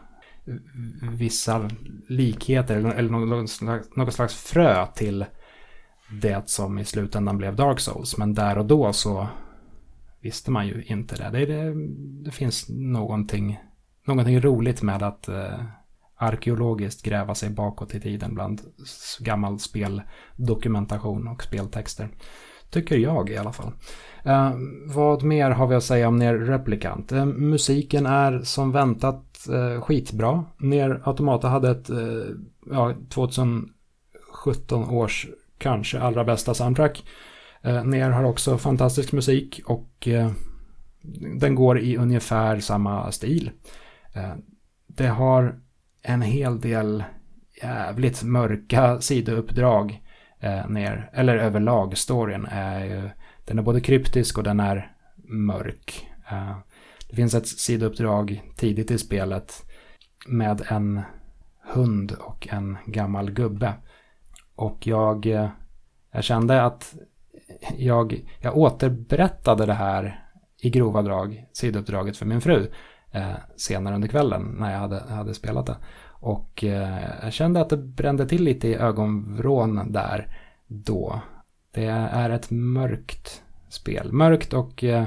vissa 1.11 1.71
likheter 2.09 2.76
eller 2.76 3.11
något 3.11 3.50
slags, 3.50 3.97
något 3.97 4.14
slags 4.14 4.35
frö 4.35 4.87
till 4.87 5.25
det 6.11 6.49
som 6.49 6.78
i 6.78 6.85
slutändan 6.85 7.38
blev 7.38 7.57
Dark 7.57 7.80
Souls. 7.80 8.19
Men 8.19 8.35
där 8.35 8.59
och 8.59 8.66
då 8.66 8.92
så 8.92 9.28
visste 10.21 10.50
man 10.50 10.66
ju 10.66 10.85
inte 10.85 11.16
det. 11.16 11.30
Det, 11.30 11.47
det, 11.47 11.75
det 12.25 12.30
finns 12.30 12.69
någonting, 12.69 13.61
någonting 14.07 14.40
roligt 14.40 14.83
med 14.83 15.02
att 15.02 15.28
eh, 15.28 15.64
arkeologiskt 16.16 17.02
gräva 17.02 17.35
sig 17.35 17.50
bakåt 17.50 17.95
i 17.95 18.00
tiden 18.00 18.35
bland 18.35 18.61
gammal 19.21 19.59
speldokumentation 19.59 21.28
och 21.28 21.42
speltexter. 21.42 22.09
Tycker 22.71 22.97
jag 22.97 23.30
i 23.30 23.37
alla 23.37 23.52
fall. 23.52 23.73
Eh, 24.25 24.52
vad 24.87 25.23
mer 25.23 25.50
har 25.50 25.66
vi 25.66 25.75
att 25.75 25.85
säga 25.85 26.09
om 26.09 26.16
Ner 26.16 26.35
Replicant? 26.35 27.12
Eh, 27.12 27.25
musiken 27.25 28.07
är 28.07 28.42
som 28.42 28.73
väntat 28.73 29.29
eh, 29.49 29.80
skitbra. 29.80 30.44
Ner 30.59 31.00
Automata 31.04 31.49
hade 31.49 31.70
ett 31.70 31.90
eh, 31.90 31.97
ja, 32.70 32.94
2017 33.09 33.70
års 34.90 35.26
kanske 35.59 36.00
allra 36.00 36.25
bästa 36.25 36.54
soundtrack. 36.54 37.04
Eh, 37.62 37.85
Ner 37.85 38.11
har 38.11 38.25
också 38.25 38.59
fantastisk 38.59 39.12
musik 39.12 39.61
och 39.66 40.09
eh, 40.09 40.30
den 41.40 41.54
går 41.54 41.78
i 41.78 41.97
ungefär 41.97 42.61
samma 42.61 43.12
stil. 43.12 43.50
Eh, 44.14 44.35
det 44.87 45.06
har 45.09 45.61
en 46.02 46.23
hel 46.23 46.61
del 46.61 47.04
jävligt 47.62 48.23
mörka 48.23 49.00
sidouppdrag 49.00 50.02
eh, 50.40 50.68
ner, 50.68 51.11
eller 51.12 51.37
överlag 51.37 51.99
storyn 51.99 52.47
är 52.50 52.85
ju, 52.85 53.11
den 53.44 53.59
är 53.59 53.62
både 53.62 53.80
kryptisk 53.80 54.38
och 54.38 54.44
den 54.44 54.61
är 54.61 54.92
mörk. 55.25 56.09
Eh, 56.30 56.56
det 57.11 57.17
finns 57.17 57.35
ett 57.35 57.49
sidouppdrag 57.49 58.43
tidigt 58.57 58.90
i 58.90 58.99
spelet 58.99 59.67
med 60.26 60.62
en 60.69 61.00
hund 61.73 62.12
och 62.12 62.49
en 62.50 62.76
gammal 62.87 63.31
gubbe. 63.31 63.75
Och 64.55 64.87
jag, 64.87 65.26
eh, 65.26 65.49
jag 66.12 66.25
kände 66.25 66.62
att 66.62 66.95
jag, 67.76 68.25
jag 68.40 68.57
återberättade 68.57 69.67
det 69.67 69.75
här 69.75 70.25
i 70.59 70.71
grova 70.71 71.02
drag, 71.02 71.47
sidouppdraget 71.52 72.17
för 72.17 72.26
min 72.26 72.40
fru, 72.40 72.67
eh, 73.11 73.33
senare 73.57 73.95
under 73.95 74.09
kvällen 74.09 74.57
när 74.59 74.73
jag 74.73 74.79
hade, 74.79 75.00
hade 75.00 75.35
spelat 75.35 75.67
det. 75.67 75.76
Och 76.09 76.64
eh, 76.64 76.99
jag 77.23 77.33
kände 77.33 77.61
att 77.61 77.69
det 77.69 77.76
brände 77.76 78.29
till 78.29 78.43
lite 78.43 78.69
i 78.69 78.75
ögonvrån 78.75 79.93
där 79.93 80.37
då. 80.67 81.21
Det 81.71 81.87
är 81.87 82.31
ett 82.31 82.50
mörkt 82.50 83.43
spel. 83.69 84.12
Mörkt 84.12 84.52
och 84.52 84.85
eh, 84.85 85.07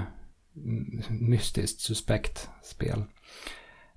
mystiskt, 1.10 1.82
suspekt 1.82 2.50
spel. 2.64 3.04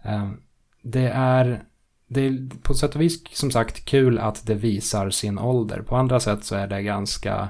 Ehm, 0.03 0.43
det 0.83 1.09
är 1.09 1.65
det 2.09 2.21
är 2.21 2.61
på 2.63 2.75
sätt 2.75 2.95
och 2.95 3.01
vis 3.01 3.23
som 3.33 3.51
sagt 3.51 3.85
kul 3.85 4.19
att 4.19 4.47
det 4.47 4.55
visar 4.55 5.11
sin 5.11 5.39
ålder. 5.39 5.83
På 5.83 5.97
andra 5.97 6.21
sätt 6.21 6.45
så 6.45 6.57
är 6.57 6.67
det 6.67 6.83
ganska 6.83 7.49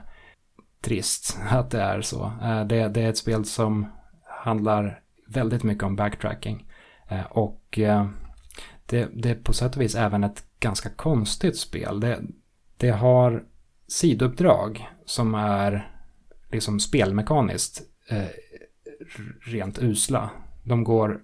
trist 0.80 1.38
att 1.48 1.70
det 1.70 1.80
är 1.80 2.00
så. 2.00 2.32
Ehm, 2.42 2.68
det, 2.68 2.88
det 2.88 3.02
är 3.02 3.10
ett 3.10 3.18
spel 3.18 3.44
som 3.44 3.86
handlar 4.44 5.00
väldigt 5.28 5.62
mycket 5.62 5.84
om 5.84 5.96
backtracking. 5.96 6.66
Ehm, 7.08 7.24
och 7.30 7.78
det, 8.86 9.08
det 9.14 9.30
är 9.30 9.34
på 9.34 9.52
sätt 9.52 9.76
och 9.76 9.82
vis 9.82 9.94
även 9.94 10.24
ett 10.24 10.44
ganska 10.60 10.90
konstigt 10.90 11.58
spel. 11.58 12.00
Det, 12.00 12.20
det 12.76 12.90
har 12.90 13.44
sidouppdrag 13.88 14.88
som 15.04 15.34
är 15.34 15.96
liksom 16.52 16.80
spelmekaniskt 16.80 17.82
eh, 18.08 18.28
rent 19.40 19.78
usla. 19.78 20.30
De 20.64 20.84
går 20.84 21.20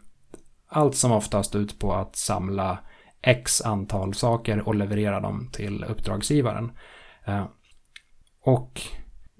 allt 0.68 0.96
som 0.96 1.12
oftast 1.12 1.54
ut 1.54 1.78
på 1.78 1.94
att 1.94 2.16
samla 2.16 2.78
x 3.22 3.60
antal 3.60 4.14
saker 4.14 4.68
och 4.68 4.74
leverera 4.74 5.20
dem 5.20 5.48
till 5.52 5.84
uppdragsgivaren. 5.84 6.72
Eh, 7.24 7.44
och 8.40 8.80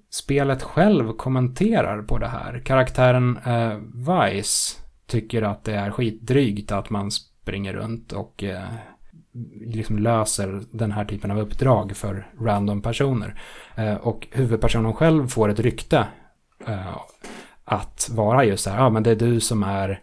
spelet 0.09 0.63
själv 0.63 1.13
kommenterar 1.13 2.01
på 2.01 2.17
det 2.17 2.27
här. 2.27 2.61
Karaktären 2.65 3.37
eh, 3.37 3.77
Vice 3.93 4.79
tycker 5.05 5.41
att 5.41 5.63
det 5.63 5.75
är 5.75 5.91
skitdrygt 5.91 6.71
att 6.71 6.89
man 6.89 7.11
springer 7.11 7.73
runt 7.73 8.11
och 8.11 8.43
eh, 8.43 8.73
liksom 9.65 9.99
löser 9.99 10.61
den 10.71 10.91
här 10.91 11.05
typen 11.05 11.31
av 11.31 11.39
uppdrag 11.39 11.95
för 11.95 12.27
random 12.39 12.81
personer. 12.81 13.41
Eh, 13.75 13.95
och 13.95 14.27
huvudpersonen 14.31 14.93
själv 14.93 15.27
får 15.27 15.49
ett 15.49 15.59
rykte 15.59 16.07
eh, 16.67 16.97
att 17.73 18.09
vara 18.11 18.45
just 18.45 18.63
så 18.63 18.69
här, 18.69 18.77
ja 18.77 18.89
men 18.89 19.03
det 19.03 19.11
är 19.11 19.15
du 19.15 19.39
som 19.39 19.63
är 19.63 20.01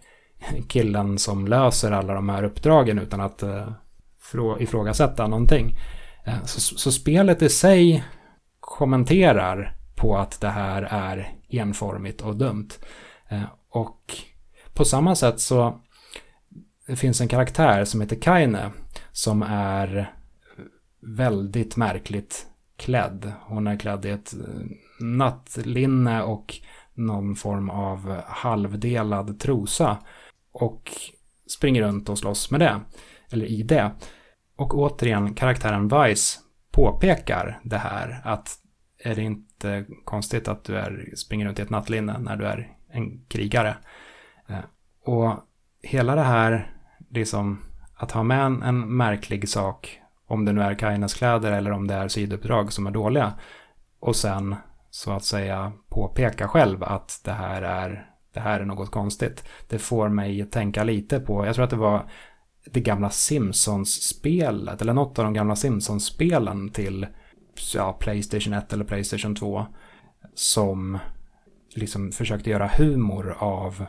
killen 0.69 1.19
som 1.19 1.47
löser 1.47 1.93
alla 1.93 2.15
de 2.15 2.29
här 2.29 2.45
uppdragen 2.45 2.99
utan 2.99 3.21
att 3.21 3.43
eh, 3.43 3.69
ifrågasätta 4.59 5.27
någonting. 5.27 5.77
Eh, 6.25 6.45
så, 6.45 6.61
så 6.61 6.93
spelet 6.93 7.43
i 7.43 7.49
sig 7.49 8.05
kommenterar 8.61 9.77
på 9.97 10.17
att 10.17 10.41
det 10.41 10.49
här 10.49 10.83
är 10.83 11.33
enformigt 11.49 12.21
och 12.21 12.37
dumt. 12.37 12.69
Eh, 13.29 13.43
och 13.71 14.17
på 14.75 14.85
samma 14.85 15.15
sätt 15.15 15.41
så 15.41 15.81
det 16.87 16.97
finns 16.97 17.21
en 17.21 17.29
karaktär 17.29 17.85
som 17.85 18.01
heter 18.01 18.17
Kaine 18.17 18.71
som 19.13 19.43
är 19.43 20.15
väldigt 21.01 21.77
märkligt 21.77 22.47
klädd. 22.77 23.33
Hon 23.43 23.67
är 23.67 23.79
klädd 23.79 24.05
i 24.05 24.11
ett 24.11 24.35
eh, 24.35 24.67
nattlinne 25.01 26.23
och 26.23 26.55
någon 27.07 27.37
form 27.37 27.71
av 27.71 28.21
halvdelad 28.27 29.41
trosa. 29.41 29.99
Och 30.53 30.91
springer 31.47 31.83
runt 31.83 32.09
och 32.09 32.19
slåss 32.19 32.51
med 32.51 32.61
det. 32.61 32.81
Eller 33.31 33.47
i 33.47 33.63
det. 33.63 33.91
Och 34.57 34.75
återigen, 34.75 35.35
karaktären 35.35 35.89
Vice 35.89 36.41
påpekar 36.71 37.61
det 37.63 37.79
här 37.79 38.21
att 38.25 38.57
är 39.05 39.15
det 39.15 39.23
inte 39.23 39.85
konstigt 40.05 40.49
att 40.49 40.65
du 40.65 40.77
är, 40.77 41.13
springer 41.17 41.47
runt 41.47 41.59
i 41.59 41.63
ett 41.63 41.71
nattlinne 41.71 42.19
när 42.19 42.37
du 42.37 42.47
är 42.47 42.77
en 42.93 43.25
krigare. 43.29 43.77
Eh, 44.49 44.59
och 45.05 45.35
hela 45.83 46.15
det 46.15 46.23
här, 46.23 46.75
liksom 47.11 47.59
att 47.95 48.13
ha 48.13 48.23
med 48.23 48.45
en, 48.45 48.63
en 48.63 48.97
märklig 48.97 49.49
sak, 49.49 50.01
om 50.27 50.45
det 50.45 50.53
nu 50.53 50.63
är 50.63 50.75
Kainas 50.75 51.15
kläder 51.15 51.53
eller 51.53 51.71
om 51.71 51.87
det 51.87 51.95
är 51.95 52.09
sidouppdrag 52.09 52.73
som 52.73 52.87
är 52.87 52.91
dåliga, 52.91 53.33
och 54.01 54.17
sen 54.17 54.57
så 54.91 55.13
att 55.13 55.25
säga 55.25 55.73
påpeka 55.89 56.49
själv 56.49 56.85
att 56.85 57.21
det 57.25 57.33
här 57.33 57.63
är, 57.63 58.11
det 58.35 58.41
här 58.41 58.61
är 58.61 58.65
något 58.65 58.91
konstigt. 58.91 59.45
Det 59.69 59.79
får 59.79 60.09
mig 60.09 60.45
tänka 60.45 60.85
lite 60.85 61.21
på, 61.21 61.47
jag 61.47 61.55
tror 61.55 61.65
att 61.65 61.71
det 61.71 61.77
var 61.77 62.11
det 62.65 62.81
gamla 62.81 63.11
Simpsons-spelet, 63.11 64.83
eller 64.83 64.95
något 64.95 65.19
av 65.19 65.25
de 65.25 65.35
gamla 65.35 65.57
Simpsons-spelen 65.57 66.71
till 66.71 67.07
ja, 67.75 67.93
Playstation 67.93 68.53
1 68.53 68.73
eller 68.73 68.85
Playstation 68.85 69.35
2 69.35 69.67
som 70.35 70.99
liksom 71.75 72.13
försökte 72.13 72.51
göra 72.51 72.71
humor 72.77 73.37
av, 73.39 73.85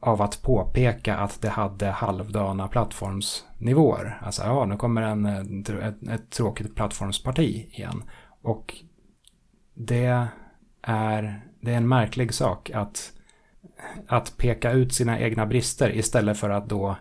av 0.00 0.22
att 0.22 0.42
påpeka 0.42 1.16
att 1.16 1.42
det 1.42 1.48
hade 1.48 1.86
halvdana 1.86 2.68
plattformsnivåer. 2.68 4.18
Alltså, 4.22 4.42
ja, 4.42 4.64
nu 4.64 4.76
kommer 4.76 5.02
en, 5.02 5.26
ett, 5.26 6.08
ett 6.08 6.30
tråkigt 6.30 6.74
plattformsparti 6.74 7.68
igen. 7.70 8.02
Och 8.42 8.74
det 9.74 10.28
är, 10.86 11.40
det 11.60 11.72
är 11.72 11.76
en 11.76 11.88
märklig 11.88 12.34
sak 12.34 12.70
att, 12.70 13.12
att 14.06 14.36
peka 14.36 14.72
ut 14.72 14.94
sina 14.94 15.20
egna 15.20 15.46
brister 15.46 15.96
istället 15.96 16.38
för 16.38 16.50
att 16.50 16.68
då 16.68 16.96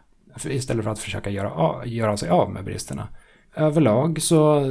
istället 0.45 0.84
för 0.84 0.91
att 0.91 1.00
försöka 1.00 1.30
göra, 1.30 1.86
göra 1.86 2.17
sig 2.17 2.30
av 2.30 2.52
med 2.52 2.63
bristerna. 2.65 3.08
Överlag 3.56 4.21
så 4.21 4.62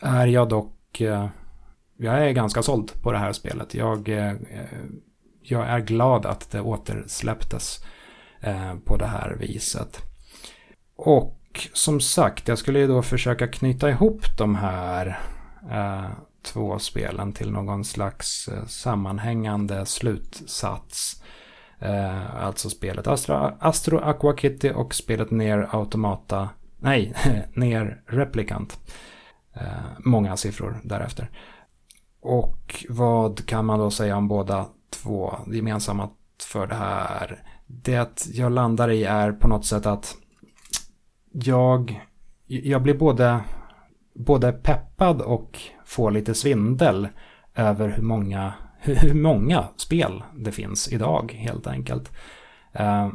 är 0.00 0.26
jag 0.26 0.48
dock 0.48 1.00
eh, 1.00 1.28
jag 1.96 2.26
är 2.28 2.32
ganska 2.32 2.62
såld 2.62 3.02
på 3.02 3.12
det 3.12 3.18
här 3.18 3.32
spelet. 3.32 3.74
Jag, 3.74 4.08
eh, 4.08 4.32
jag 5.42 5.68
är 5.68 5.80
glad 5.80 6.26
att 6.26 6.50
det 6.50 6.60
återsläpptes 6.60 7.84
eh, 8.40 8.74
på 8.84 8.96
det 8.96 9.06
här 9.06 9.36
viset. 9.40 9.98
Och 10.96 11.68
som 11.72 12.00
sagt, 12.00 12.48
jag 12.48 12.58
skulle 12.58 12.78
ju 12.78 12.86
då 12.86 13.02
försöka 13.02 13.48
knyta 13.48 13.90
ihop 13.90 14.22
de 14.38 14.54
här 14.54 15.18
två 16.44 16.78
spelen 16.78 17.32
till 17.32 17.50
någon 17.50 17.84
slags 17.84 18.48
eh, 18.48 18.66
sammanhängande 18.66 19.86
slutsats. 19.86 21.22
Eh, 21.78 22.44
alltså 22.44 22.70
spelet 22.70 23.06
Astro, 23.06 23.56
Astro 23.60 23.98
Aqua 23.98 24.36
Kitty 24.36 24.70
och 24.70 24.94
spelet 24.94 25.30
Ner 25.30 25.68
Automata, 25.70 26.48
nej, 26.78 27.14
Ner 27.54 28.02
Replicant. 28.06 28.78
Eh, 29.54 29.62
många 29.98 30.36
siffror 30.36 30.80
därefter. 30.84 31.30
Och 32.20 32.84
vad 32.88 33.46
kan 33.46 33.64
man 33.64 33.78
då 33.78 33.90
säga 33.90 34.16
om 34.16 34.28
båda 34.28 34.66
två? 34.90 35.34
Gemensamma 35.46 36.10
för 36.42 36.66
det 36.66 36.74
här, 36.74 37.42
det 37.66 38.30
jag 38.32 38.52
landar 38.52 38.90
i 38.90 39.04
är 39.04 39.32
på 39.32 39.48
något 39.48 39.66
sätt 39.66 39.86
att 39.86 40.16
jag, 41.32 42.04
jag 42.46 42.82
blir 42.82 42.94
både, 42.94 43.40
både 44.14 44.52
peppad 44.52 45.20
och 45.20 45.58
får 45.84 46.10
lite 46.10 46.34
svindel 46.34 47.08
över 47.54 47.88
hur 47.88 48.02
många, 48.02 48.52
hur 48.78 49.14
många 49.14 49.64
spel 49.76 50.22
det 50.36 50.52
finns 50.52 50.92
idag 50.92 51.32
helt 51.32 51.66
enkelt. 51.66 52.12
Eh, 52.72 53.08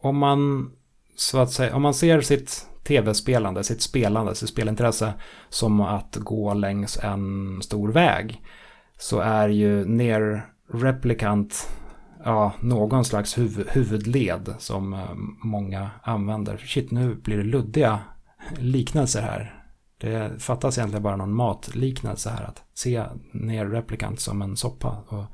om 0.00 0.18
man 0.18 0.70
så 1.16 1.38
att 1.38 1.50
säga, 1.50 1.76
om 1.76 1.82
man 1.82 1.94
ser 1.94 2.20
sitt 2.20 2.66
tv-spelande, 2.84 3.64
sitt 3.64 3.82
spelande, 3.82 4.34
sitt 4.34 4.48
spelintresse 4.48 5.12
som 5.48 5.80
att 5.80 6.16
gå 6.16 6.54
längs 6.54 6.98
en 6.98 7.58
stor 7.62 7.92
väg 7.92 8.42
så 8.98 9.20
är 9.20 9.48
ju 9.48 9.84
ner 9.84 10.46
replikant 10.72 11.68
ja, 12.24 12.52
någon 12.60 13.04
slags 13.04 13.38
huv 13.38 13.68
huvudled 13.70 14.54
som 14.58 14.92
eh, 14.92 15.14
många 15.44 15.90
använder. 16.02 16.56
Shit, 16.56 16.90
nu 16.90 17.14
blir 17.14 17.36
det 17.36 17.44
luddiga 17.44 17.98
liknelser 18.58 19.22
här. 19.22 19.61
Det 20.02 20.42
fattas 20.42 20.78
egentligen 20.78 21.02
bara 21.02 21.16
någon 21.16 21.34
matliknelse 21.34 22.30
här. 22.30 22.44
Att 22.44 22.62
se 22.74 23.04
ner 23.32 23.66
replikant 23.66 24.20
som 24.20 24.42
en 24.42 24.56
soppa. 24.56 24.96
Och 25.08 25.24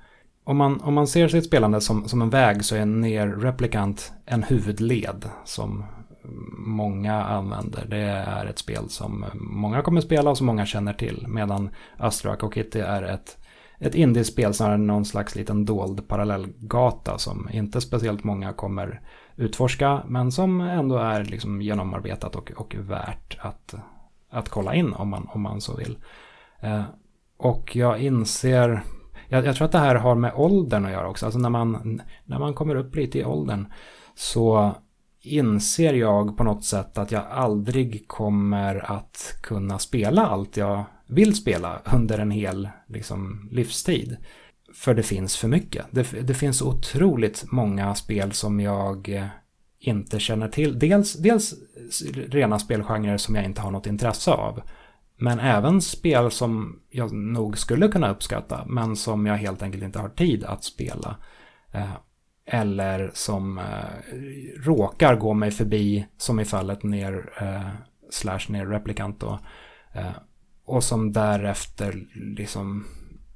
om, 0.44 0.56
man, 0.56 0.80
om 0.80 0.94
man 0.94 1.06
ser 1.06 1.28
sitt 1.28 1.44
spelande 1.44 1.80
som, 1.80 2.08
som 2.08 2.22
en 2.22 2.30
väg 2.30 2.64
så 2.64 2.76
är 2.76 2.86
ner 2.86 3.28
replikant 3.28 4.12
en 4.26 4.42
huvudled 4.42 5.24
som 5.44 5.84
många 6.58 7.22
använder. 7.24 7.86
Det 7.88 7.98
är 8.26 8.46
ett 8.46 8.58
spel 8.58 8.88
som 8.88 9.24
många 9.34 9.82
kommer 9.82 10.00
spela 10.00 10.30
och 10.30 10.38
som 10.38 10.46
många 10.46 10.66
känner 10.66 10.92
till. 10.92 11.24
Medan 11.28 11.70
Astrak 11.96 12.42
och 12.42 12.54
Kitty 12.54 12.78
är 12.78 13.02
ett, 13.02 13.38
ett 13.78 13.94
indiespel 13.94 14.54
snarare 14.54 14.74
än 14.74 14.86
någon 14.86 15.04
slags 15.04 15.36
liten 15.36 15.64
dold 15.64 16.08
parallellgata 16.08 17.18
som 17.18 17.48
inte 17.52 17.80
speciellt 17.80 18.24
många 18.24 18.52
kommer 18.52 19.00
utforska. 19.36 20.02
Men 20.06 20.32
som 20.32 20.60
ändå 20.60 20.98
är 20.98 21.24
liksom 21.24 21.62
genomarbetat 21.62 22.36
och, 22.36 22.52
och 22.56 22.74
värt 22.78 23.38
att, 23.40 23.74
att 24.30 24.48
kolla 24.48 24.74
in 24.74 24.92
om 24.92 25.08
man, 25.08 25.28
om 25.32 25.42
man 25.42 25.60
så 25.60 25.76
vill. 25.76 25.98
Eh, 26.60 26.82
och 27.36 27.76
jag 27.76 27.98
inser, 28.00 28.82
jag, 29.28 29.46
jag, 29.46 29.56
tror 29.56 29.64
att 29.64 29.72
det 29.72 29.78
här 29.78 29.94
har 29.94 30.14
med 30.14 30.32
åldern 30.34 30.84
att 30.84 30.92
göra 30.92 31.08
också. 31.08 31.26
Alltså 31.26 31.38
när 31.38 31.50
man, 31.50 32.02
när 32.24 32.38
man 32.38 32.54
kommer 32.54 32.74
upp 32.74 32.96
lite 32.96 33.18
i 33.18 33.24
åldern 33.24 33.72
så 34.14 34.74
inser 35.20 35.94
jag 35.94 36.36
på 36.36 36.44
något 36.44 36.64
sätt 36.64 36.98
att 36.98 37.12
jag 37.12 37.22
aldrig 37.30 38.08
kommer 38.08 38.92
att 38.92 39.38
kunna 39.42 39.78
spela 39.78 40.26
allt 40.26 40.56
jag 40.56 40.84
vill 41.06 41.36
spela 41.36 41.80
under 41.94 42.18
en 42.18 42.30
hel 42.30 42.68
liksom, 42.86 43.48
livstid. 43.52 44.16
För 44.74 44.94
det 44.94 45.02
finns 45.02 45.36
för 45.36 45.48
mycket. 45.48 45.86
Det, 45.90 46.26
det 46.26 46.34
finns 46.34 46.62
otroligt 46.62 47.44
många 47.52 47.94
spel 47.94 48.32
som 48.32 48.60
jag 48.60 49.08
eh, 49.08 49.26
inte 49.78 50.20
känner 50.20 50.48
till. 50.48 50.78
Dels, 50.78 51.14
dels 51.14 51.54
rena 52.12 52.58
spelgenrer 52.58 53.16
som 53.16 53.34
jag 53.34 53.44
inte 53.44 53.60
har 53.60 53.70
något 53.70 53.86
intresse 53.86 54.30
av. 54.30 54.62
Men 55.16 55.40
även 55.40 55.82
spel 55.82 56.30
som 56.30 56.80
jag 56.90 57.12
nog 57.12 57.58
skulle 57.58 57.88
kunna 57.88 58.10
uppskatta 58.10 58.64
men 58.66 58.96
som 58.96 59.26
jag 59.26 59.36
helt 59.36 59.62
enkelt 59.62 59.84
inte 59.84 59.98
har 59.98 60.08
tid 60.08 60.44
att 60.44 60.64
spela. 60.64 61.16
Eh, 61.72 61.92
eller 62.46 63.10
som 63.14 63.58
eh, 63.58 64.14
råkar 64.56 65.16
gå 65.16 65.34
mig 65.34 65.50
förbi 65.50 66.06
som 66.16 66.40
i 66.40 66.44
fallet 66.44 66.82
ner 66.82 67.32
eh, 67.40 67.68
slash 68.10 68.40
ner 68.48 68.66
replikant 68.66 69.20
då. 69.20 69.38
Eh, 69.94 70.10
och 70.64 70.84
som 70.84 71.12
därefter 71.12 72.06
liksom 72.14 72.86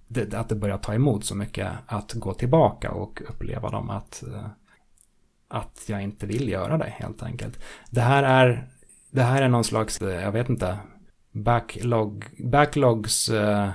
det, 0.09 0.35
att 0.35 0.49
det 0.49 0.55
börjar 0.55 0.79
ta 0.79 0.95
emot 0.95 1.25
så 1.25 1.35
mycket 1.35 1.69
att 1.87 2.13
gå 2.13 2.35
tillbaka 2.35 2.91
och 2.91 3.23
uppleva 3.29 3.71
dem 3.71 3.91
att 3.91 4.23
eh, 4.23 4.47
att 5.53 5.83
jag 5.87 6.03
inte 6.03 6.27
vill 6.27 6.49
göra 6.49 6.79
det 6.79 6.95
helt 6.99 7.23
enkelt. 7.23 7.59
Det 7.91 8.01
här 8.01 8.23
är 8.23 8.69
det 9.13 9.23
här 9.23 9.43
är 9.43 9.49
någon 9.49 9.65
slags, 9.65 10.03
eh, 10.03 10.23
jag 10.23 10.33
vet 10.33 10.49
inte, 10.49 10.79
backlog, 11.33 12.25
backlogs 12.39 13.31
uh, 13.31 13.69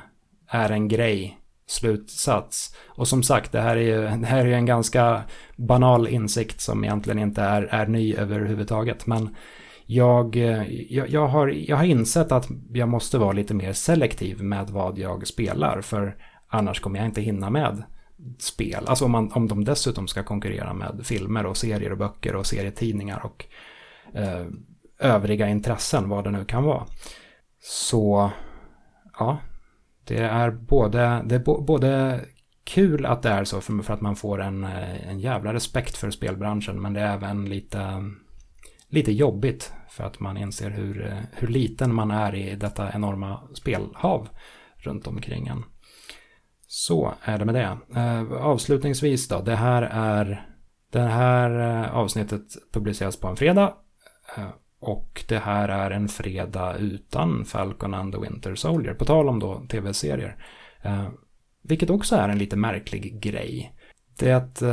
är 0.48 0.72
en 0.72 0.88
grej 0.88 1.38
slutsats. 1.68 2.76
Och 2.88 3.08
som 3.08 3.24
sagt, 3.24 3.52
det 3.52 3.62
här 3.62 3.78
är 3.78 3.82
ju, 3.82 4.02
det 4.22 4.28
här 4.28 4.46
är 4.46 4.52
en 4.52 4.66
ganska 4.66 5.22
banal 5.56 6.08
insikt 6.08 6.62
som 6.62 6.84
egentligen 6.84 7.20
inte 7.20 7.42
är, 7.42 7.64
är 7.64 7.88
ny 7.88 8.16
överhuvudtaget. 8.16 9.08
Men 9.08 9.36
jag, 9.86 10.36
eh, 10.36 10.64
jag, 10.90 11.10
jag, 11.10 11.28
har, 11.28 11.48
jag 11.48 11.78
har 11.78 11.86
insett 11.86 12.32
att 12.32 12.48
jag 12.74 12.90
måste 12.90 13.18
vara 13.18 13.32
lite 13.32 13.54
mer 13.54 13.74
selektiv 13.74 14.44
med 14.44 14.70
vad 14.70 14.98
jag 14.98 15.28
spelar. 15.28 15.82
För 15.82 16.16
annars 16.48 16.80
kommer 16.80 17.00
jag 17.00 17.06
inte 17.06 17.22
hinna 17.22 17.50
med 17.50 17.84
spel. 18.40 18.84
Alltså 18.88 19.06
om, 19.06 19.12
man, 19.12 19.32
om 19.32 19.48
de 19.48 19.64
dessutom 19.64 20.08
ska 20.08 20.24
konkurrera 20.24 20.74
med 20.74 21.02
filmer 21.04 21.46
och 21.46 21.58
serier 21.58 21.92
och 21.92 21.98
böcker 21.98 22.36
och 22.36 22.46
serietidningar 22.46 23.26
och 23.26 23.46
eh, 24.14 24.46
övriga 25.00 25.50
intressen, 25.50 26.10
vad 26.10 26.24
det 26.24 26.32
nu 26.32 26.46
kan 26.46 26.64
vara. 26.64 26.86
Så 27.60 28.32
ja, 29.20 29.38
det 30.04 30.18
är 30.18 30.52
både, 30.52 31.22
det 31.26 31.36
är 31.36 31.62
både 31.62 32.22
kul 32.64 33.06
att 33.06 33.22
det 33.22 33.30
är 33.30 33.44
så 33.44 33.62
för, 33.62 33.84
för 33.84 33.94
att 33.94 34.02
man 34.02 34.16
får 34.16 34.42
en, 34.42 34.64
eh, 34.64 35.10
en 35.10 35.20
jävla 35.20 35.54
respekt 35.54 35.98
för 35.98 36.12
spelbranschen 36.12 36.82
men 36.82 36.94
det 36.94 37.02
är 37.02 37.14
även 37.14 37.46
lite, 37.46 38.12
lite 38.90 39.12
jobbigt 39.12 39.74
för 39.90 40.04
att 40.04 40.20
man 40.20 40.38
inser 40.38 40.70
hur, 40.70 41.06
eh, 41.06 41.20
hur 41.32 41.48
liten 41.48 41.96
man 41.96 42.12
är 42.12 42.36
i 42.36 42.56
detta 42.56 42.92
enorma 42.94 43.42
spelhav 43.54 44.30
runt 44.78 45.08
omkring 45.08 45.48
en. 45.48 45.64
Så 46.68 47.14
är 47.22 47.38
det 47.38 47.46
med 47.46 47.56
det. 47.56 47.78
Eh, 47.96 48.32
avslutningsvis 48.32 49.28
då, 49.28 49.42
det 49.42 49.56
här 49.56 49.82
är 49.82 50.48
det 50.92 51.02
här 51.02 51.60
eh, 51.60 51.96
avsnittet 51.96 52.44
publiceras 52.74 53.18
på 53.18 53.28
en 53.28 53.36
fredag 53.36 53.74
eh, 54.38 54.50
och 54.80 55.24
det 55.28 55.40
här 55.40 55.70
är 55.70 55.92
en 55.92 56.08
fredag 56.08 56.78
utan 56.78 57.46
Falcon 57.46 57.94
and 57.94 58.14
the 58.14 58.20
Winter 58.20 58.56
Soldier. 58.56 58.94
På 58.94 59.06
tal 59.06 59.30
om 59.30 59.40
då 59.40 59.66
tv-serier. 59.70 60.38
Vilket 61.64 61.90
också 61.90 62.16
är 62.16 62.30
en 62.30 62.38
lite 62.38 62.56
märklig 62.56 63.20
grej. 63.22 63.74
Det 64.20 64.30
är 64.30 64.36
att, 64.36 64.64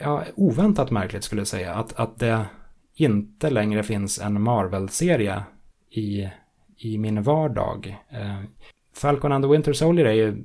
ja, 0.00 0.24
oväntat 0.34 0.90
märkligt 0.90 1.24
skulle 1.24 1.40
jag 1.40 1.48
säga, 1.48 1.74
att, 1.74 1.92
att 1.92 2.18
det 2.18 2.46
inte 2.94 3.50
längre 3.50 3.82
finns 3.82 4.20
en 4.20 4.42
Marvel-serie 4.42 5.42
i, 5.90 6.30
i 6.76 6.98
min 6.98 7.22
vardag. 7.22 7.96
Falcon 8.94 9.32
and 9.32 9.44
the 9.44 9.50
Winter 9.50 9.72
Soldier 9.72 10.06
är 10.06 10.12
ju, 10.12 10.44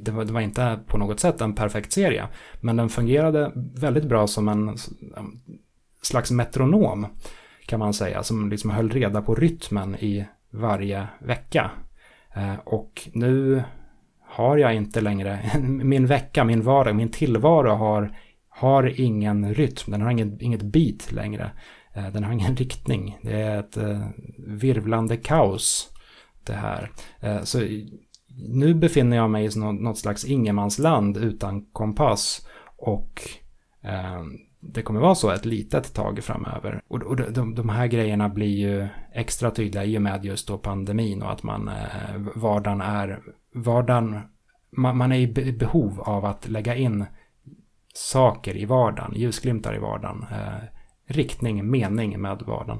det 0.00 0.10
var, 0.10 0.24
det 0.24 0.32
var, 0.32 0.40
inte 0.40 0.78
på 0.86 0.98
något 0.98 1.20
sätt 1.20 1.40
en 1.40 1.54
perfekt 1.54 1.92
serie, 1.92 2.28
men 2.60 2.76
den 2.76 2.88
fungerade 2.88 3.52
väldigt 3.54 4.04
bra 4.04 4.26
som 4.26 4.48
en 4.48 4.76
slags 6.02 6.30
metronom 6.30 7.06
kan 7.66 7.78
man 7.78 7.94
säga, 7.94 8.22
som 8.22 8.50
liksom 8.50 8.70
höll 8.70 8.90
reda 8.90 9.22
på 9.22 9.34
rytmen 9.34 9.94
i 9.94 10.26
varje 10.50 11.08
vecka. 11.20 11.70
Eh, 12.34 12.54
och 12.64 13.08
nu 13.12 13.62
har 14.26 14.56
jag 14.56 14.74
inte 14.74 15.00
längre, 15.00 15.40
min 15.62 16.06
vecka, 16.06 16.44
min 16.44 16.62
vardag, 16.62 16.96
min 16.96 17.10
tillvaro 17.10 17.70
har, 17.70 18.16
har 18.48 19.00
ingen 19.00 19.54
rytm, 19.54 19.92
den 19.92 20.02
har 20.02 20.10
inget, 20.10 20.42
inget 20.42 20.62
beat 20.62 21.12
längre. 21.12 21.50
Eh, 21.94 22.08
den 22.12 22.24
har 22.24 22.32
ingen 22.32 22.56
riktning, 22.56 23.18
det 23.22 23.40
är 23.40 23.60
ett 23.60 23.76
eh, 23.76 24.06
virvlande 24.38 25.16
kaos 25.16 25.92
det 26.50 26.56
här. 26.56 26.90
Eh, 27.20 27.42
så 27.42 27.60
nu 28.48 28.74
befinner 28.74 29.16
jag 29.16 29.30
mig 29.30 29.44
i 29.44 29.58
något 29.58 29.98
slags 29.98 30.24
ingenmansland 30.24 31.16
utan 31.16 31.66
kompass 31.72 32.46
och 32.76 33.20
eh, 33.82 34.22
det 34.60 34.82
kommer 34.82 35.00
vara 35.00 35.14
så 35.14 35.30
ett 35.30 35.44
litet 35.44 35.94
tag 35.94 36.24
framöver. 36.24 36.82
Och, 36.88 37.02
och 37.02 37.16
de, 37.16 37.54
de 37.54 37.68
här 37.68 37.86
grejerna 37.86 38.28
blir 38.28 38.56
ju 38.56 38.88
extra 39.12 39.50
tydliga 39.50 39.84
i 39.84 39.98
och 39.98 40.02
med 40.02 40.24
just 40.24 40.48
då 40.48 40.58
pandemin 40.58 41.22
och 41.22 41.32
att 41.32 41.42
man 41.42 41.68
eh, 41.68 42.16
vardagen 42.34 42.80
är, 42.80 43.22
vardagen, 43.54 44.20
man, 44.76 44.96
man 44.96 45.12
är 45.12 45.38
i 45.38 45.52
behov 45.52 46.00
av 46.00 46.24
att 46.24 46.48
lägga 46.48 46.74
in 46.74 47.06
saker 47.94 48.56
i 48.56 48.64
vardagen, 48.64 49.12
ljusglimtar 49.14 49.76
i 49.76 49.78
vardagen, 49.78 50.26
riktning, 51.06 51.70
mening 51.70 52.20
med 52.20 52.42
vardagen. 52.46 52.78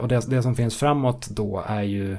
Och 0.00 0.08
det, 0.08 0.30
det 0.30 0.42
som 0.42 0.54
finns 0.54 0.76
framåt 0.76 1.28
då 1.30 1.64
är 1.66 1.82
ju 1.82 2.18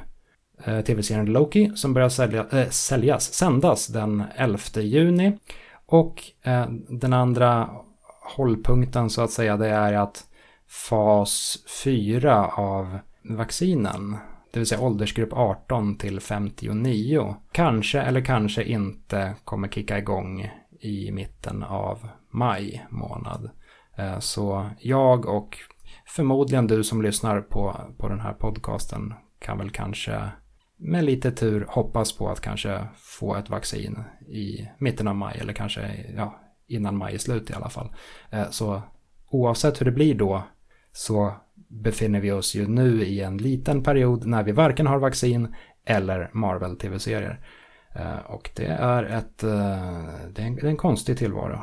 Eh, 0.64 0.82
tv-serien 0.82 1.26
Loki 1.26 1.72
som 1.76 1.94
börjar 1.94 2.10
sälja, 2.10 2.46
äh, 2.52 2.70
säljas, 2.70 3.34
sändas 3.34 3.88
den 3.88 4.24
11 4.36 4.82
juni. 4.82 5.38
Och 5.86 6.24
eh, 6.44 6.66
den 6.90 7.14
andra 7.14 7.70
hållpunkten 8.36 9.10
så 9.10 9.22
att 9.22 9.32
säga 9.32 9.58
det 9.58 9.70
är 9.70 9.94
att 9.94 10.26
fas 10.68 11.58
4 11.84 12.46
av 12.48 13.00
vaccinen, 13.24 14.18
det 14.54 14.60
vill 14.60 14.68
säga 14.68 14.82
åldersgrupp 14.82 15.34
18 15.34 15.98
till 15.98 16.20
59, 16.20 17.36
kanske 17.52 18.02
eller 18.02 18.22
kanske 18.22 18.64
inte 18.64 19.36
kommer 19.44 19.68
kicka 19.68 19.98
igång 19.98 20.52
i 20.80 21.12
mitten 21.12 21.64
av 21.64 22.08
maj 22.32 22.86
månad. 22.90 23.50
Eh, 23.96 24.20
så 24.20 24.70
jag 24.80 25.26
och 25.26 25.58
förmodligen 26.06 26.68
du 26.68 26.84
som 26.84 27.02
lyssnar 27.02 27.42
på, 27.42 27.76
på 27.98 28.10
den 28.10 28.20
här 28.20 28.34
podcasten 28.34 29.14
kan 29.40 29.58
väl 29.58 29.70
kanske 29.70 30.22
med 30.78 31.04
lite 31.04 31.32
tur 31.32 31.66
hoppas 31.70 32.18
på 32.18 32.30
att 32.30 32.42
kanske 32.42 32.88
få 32.96 33.36
ett 33.36 33.50
vaccin 33.50 34.04
i 34.28 34.68
mitten 34.78 35.08
av 35.08 35.16
maj 35.16 35.38
eller 35.42 35.54
kanske 35.54 36.06
ja, 36.16 36.40
innan 36.68 36.98
maj 36.98 37.14
är 37.14 37.18
slut 37.18 37.50
i 37.50 37.54
alla 37.54 37.70
fall. 37.70 37.96
Eh, 38.30 38.50
så 38.50 38.82
oavsett 39.30 39.82
hur 39.82 39.86
det 39.86 39.92
blir 39.92 40.16
då 40.16 40.44
så 40.92 41.34
befinner 41.68 42.20
vi 42.20 42.32
oss 42.32 42.56
ju 42.56 42.68
nu 42.68 43.04
i 43.04 43.22
en 43.22 43.38
liten 43.38 43.84
period 43.84 44.26
när 44.26 44.44
vi 44.44 44.52
varken 44.52 44.88
har 44.88 45.00
vaccin 45.00 45.56
eller 45.86 46.30
Marvel-tv-serier. 46.34 47.40
Eh, 47.96 48.18
och 48.18 48.50
det 48.56 48.68
är, 48.68 49.04
ett, 49.04 49.44
eh, 49.44 49.50
det 50.32 50.42
är, 50.42 50.46
en, 50.46 50.56
det 50.56 50.62
är 50.62 50.70
en 50.70 50.78
konstig 50.78 51.18
tillvaro. 51.18 51.60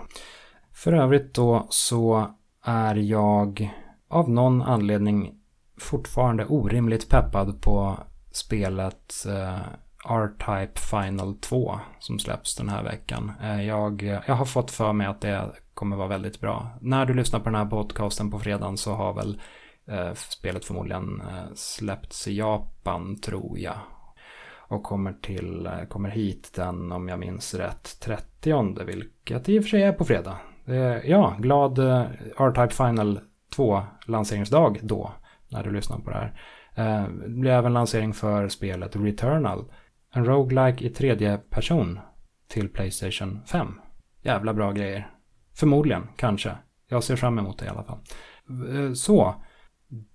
För 0.72 0.92
övrigt 0.92 1.34
då 1.34 1.66
så 1.70 2.34
är 2.64 2.94
jag 2.94 3.72
av 4.08 4.30
någon 4.30 4.62
anledning 4.62 5.40
fortfarande 5.78 6.46
orimligt 6.46 7.08
peppad 7.08 7.62
på 7.62 7.98
spelet 8.36 9.26
eh, 9.26 9.58
R-Type 10.08 10.80
Final 10.80 11.34
2 11.34 11.80
som 11.98 12.18
släpps 12.18 12.56
den 12.56 12.68
här 12.68 12.82
veckan. 12.82 13.32
Eh, 13.42 13.66
jag, 13.66 14.02
jag 14.26 14.34
har 14.34 14.44
fått 14.44 14.70
för 14.70 14.92
mig 14.92 15.06
att 15.06 15.20
det 15.20 15.50
kommer 15.74 15.96
vara 15.96 16.08
väldigt 16.08 16.40
bra. 16.40 16.68
När 16.80 17.06
du 17.06 17.14
lyssnar 17.14 17.40
på 17.40 17.44
den 17.44 17.54
här 17.54 17.66
podcasten 17.66 18.30
på 18.30 18.38
fredagen 18.38 18.76
så 18.76 18.92
har 18.92 19.14
väl 19.14 19.40
eh, 19.86 20.14
spelet 20.14 20.64
förmodligen 20.64 21.20
eh, 21.20 21.54
släppts 21.54 22.28
i 22.28 22.36
Japan 22.36 23.20
tror 23.20 23.58
jag. 23.58 23.76
Och 24.68 24.82
kommer, 24.82 25.12
till, 25.12 25.66
eh, 25.66 25.84
kommer 25.88 26.08
hit 26.08 26.52
den, 26.54 26.92
om 26.92 27.08
jag 27.08 27.18
minns 27.18 27.54
rätt, 27.54 28.00
30 28.00 28.84
vilket 28.84 29.48
i 29.48 29.58
och 29.58 29.62
för 29.62 29.68
sig 29.68 29.82
är 29.82 29.92
på 29.92 30.04
fredag. 30.04 30.36
Eh, 30.66 31.10
ja, 31.10 31.36
glad 31.38 31.78
R-Type 31.78 32.70
Final 32.74 33.20
2 33.56 33.82
lanseringsdag 34.06 34.78
då, 34.82 35.12
när 35.48 35.62
du 35.62 35.70
lyssnar 35.70 35.98
på 35.98 36.10
det 36.10 36.16
här. 36.16 36.40
Eh, 36.74 37.08
det 37.08 37.28
blir 37.28 37.50
även 37.50 37.72
lansering 37.72 38.14
för 38.14 38.48
spelet 38.48 38.96
Returnal 38.96 39.64
en 40.14 40.24
roguelike 40.24 40.84
i 40.84 40.90
tredje 40.90 41.38
person 41.38 41.98
till 42.48 42.68
Playstation 42.68 43.40
5. 43.46 43.80
Jävla 44.22 44.54
bra 44.54 44.72
grejer. 44.72 45.10
Förmodligen, 45.54 46.08
kanske. 46.16 46.52
Jag 46.88 47.04
ser 47.04 47.16
fram 47.16 47.38
emot 47.38 47.58
det 47.58 47.64
i 47.64 47.68
alla 47.68 47.84
fall. 47.84 47.98
Eh, 48.48 48.92
så, 48.92 49.34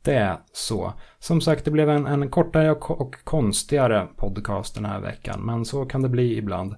det 0.02 0.38
så. 0.52 0.94
Som 1.20 1.42
sagt, 1.42 1.66
det 1.66 1.72
blev 1.72 1.90
en, 1.90 2.08
en 2.08 2.30
kortare 2.30 2.72
och, 2.72 3.02
och, 3.02 3.16
konstigare 3.24 4.08
podcast 4.18 4.76
den 4.76 4.86
här 4.86 5.00
veckan. 5.00 5.46
Men 5.46 5.66
så 5.66 5.86
kan 5.86 6.02
det 6.02 6.10
bli 6.10 6.38
ibland. 6.38 6.76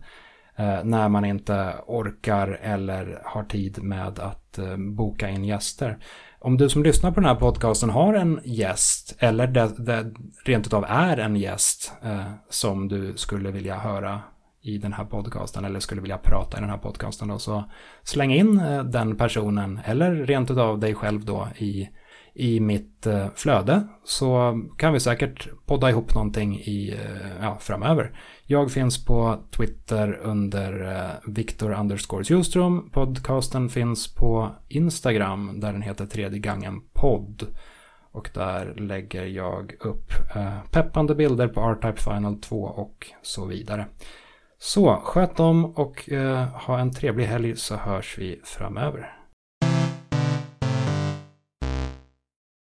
Eh, 0.61 0.83
när 0.83 1.09
man 1.09 1.25
inte 1.25 1.73
orkar 1.87 2.59
eller 2.61 3.21
har 3.23 3.43
tid 3.43 3.83
med 3.83 4.19
att 4.19 4.57
eh, 4.57 4.77
boka 4.77 5.29
in 5.29 5.45
gäster. 5.45 5.97
Om 6.39 6.57
du 6.57 6.69
som 6.69 6.83
lyssnar 6.83 7.11
på 7.11 7.19
den 7.19 7.29
här 7.29 7.35
podcasten 7.35 7.89
har 7.89 8.13
en 8.13 8.39
gäst 8.43 9.15
eller 9.19 9.47
det, 9.47 9.71
det 9.77 10.13
rent 10.45 10.67
utav 10.67 10.85
är 10.87 11.17
en 11.17 11.35
gäst 11.35 11.93
eh, 12.03 12.31
som 12.49 12.87
du 12.87 13.13
skulle 13.17 13.51
vilja 13.51 13.77
höra 13.77 14.21
i 14.61 14.77
den 14.77 14.93
här 14.93 15.05
podcasten 15.05 15.65
eller 15.65 15.79
skulle 15.79 16.01
vilja 16.01 16.17
prata 16.17 16.57
i 16.57 16.61
den 16.61 16.69
här 16.69 16.77
podcasten 16.77 17.27
då, 17.27 17.39
så 17.39 17.63
släng 18.03 18.33
in 18.33 18.59
eh, 18.59 18.83
den 18.83 19.17
personen 19.17 19.79
eller 19.85 20.11
rent 20.15 20.51
utav 20.51 20.79
dig 20.79 20.95
själv 20.95 21.25
då 21.25 21.47
i 21.57 21.89
i 22.33 22.59
mitt 22.59 23.07
eh, 23.07 23.27
flöde 23.35 23.87
så 24.03 24.59
kan 24.77 24.93
vi 24.93 24.99
säkert 24.99 25.49
podda 25.65 25.89
ihop 25.89 26.15
någonting 26.15 26.59
i, 26.59 26.91
eh, 26.91 27.43
ja, 27.43 27.57
framöver. 27.59 28.11
Jag 28.45 28.71
finns 28.71 29.05
på 29.05 29.39
Twitter 29.57 30.19
under 30.23 30.95
eh, 30.95 31.31
Victor 31.31 31.71
underscore 31.71 32.81
Podcasten 32.91 33.69
finns 33.69 34.15
på 34.15 34.49
Instagram 34.67 35.59
där 35.59 35.73
den 35.73 35.81
heter 35.81 36.05
Tredje 36.05 36.39
gången 36.39 36.81
podd. 36.93 37.47
Och 38.13 38.29
där 38.33 38.75
lägger 38.75 39.25
jag 39.25 39.73
upp 39.79 40.13
peppande 40.71 41.15
bilder 41.15 41.47
på 41.47 41.61
R-Type 41.61 42.01
Final 42.01 42.41
2 42.41 42.63
och 42.63 43.07
så 43.21 43.45
vidare. 43.45 43.85
Så 44.59 44.95
sköt 44.95 45.39
om 45.39 45.65
och 45.65 46.09
ha 46.53 46.79
en 46.79 46.93
trevlig 46.93 47.25
helg 47.25 47.55
så 47.55 47.75
hörs 47.75 48.17
vi 48.17 48.41
framöver. 48.43 49.20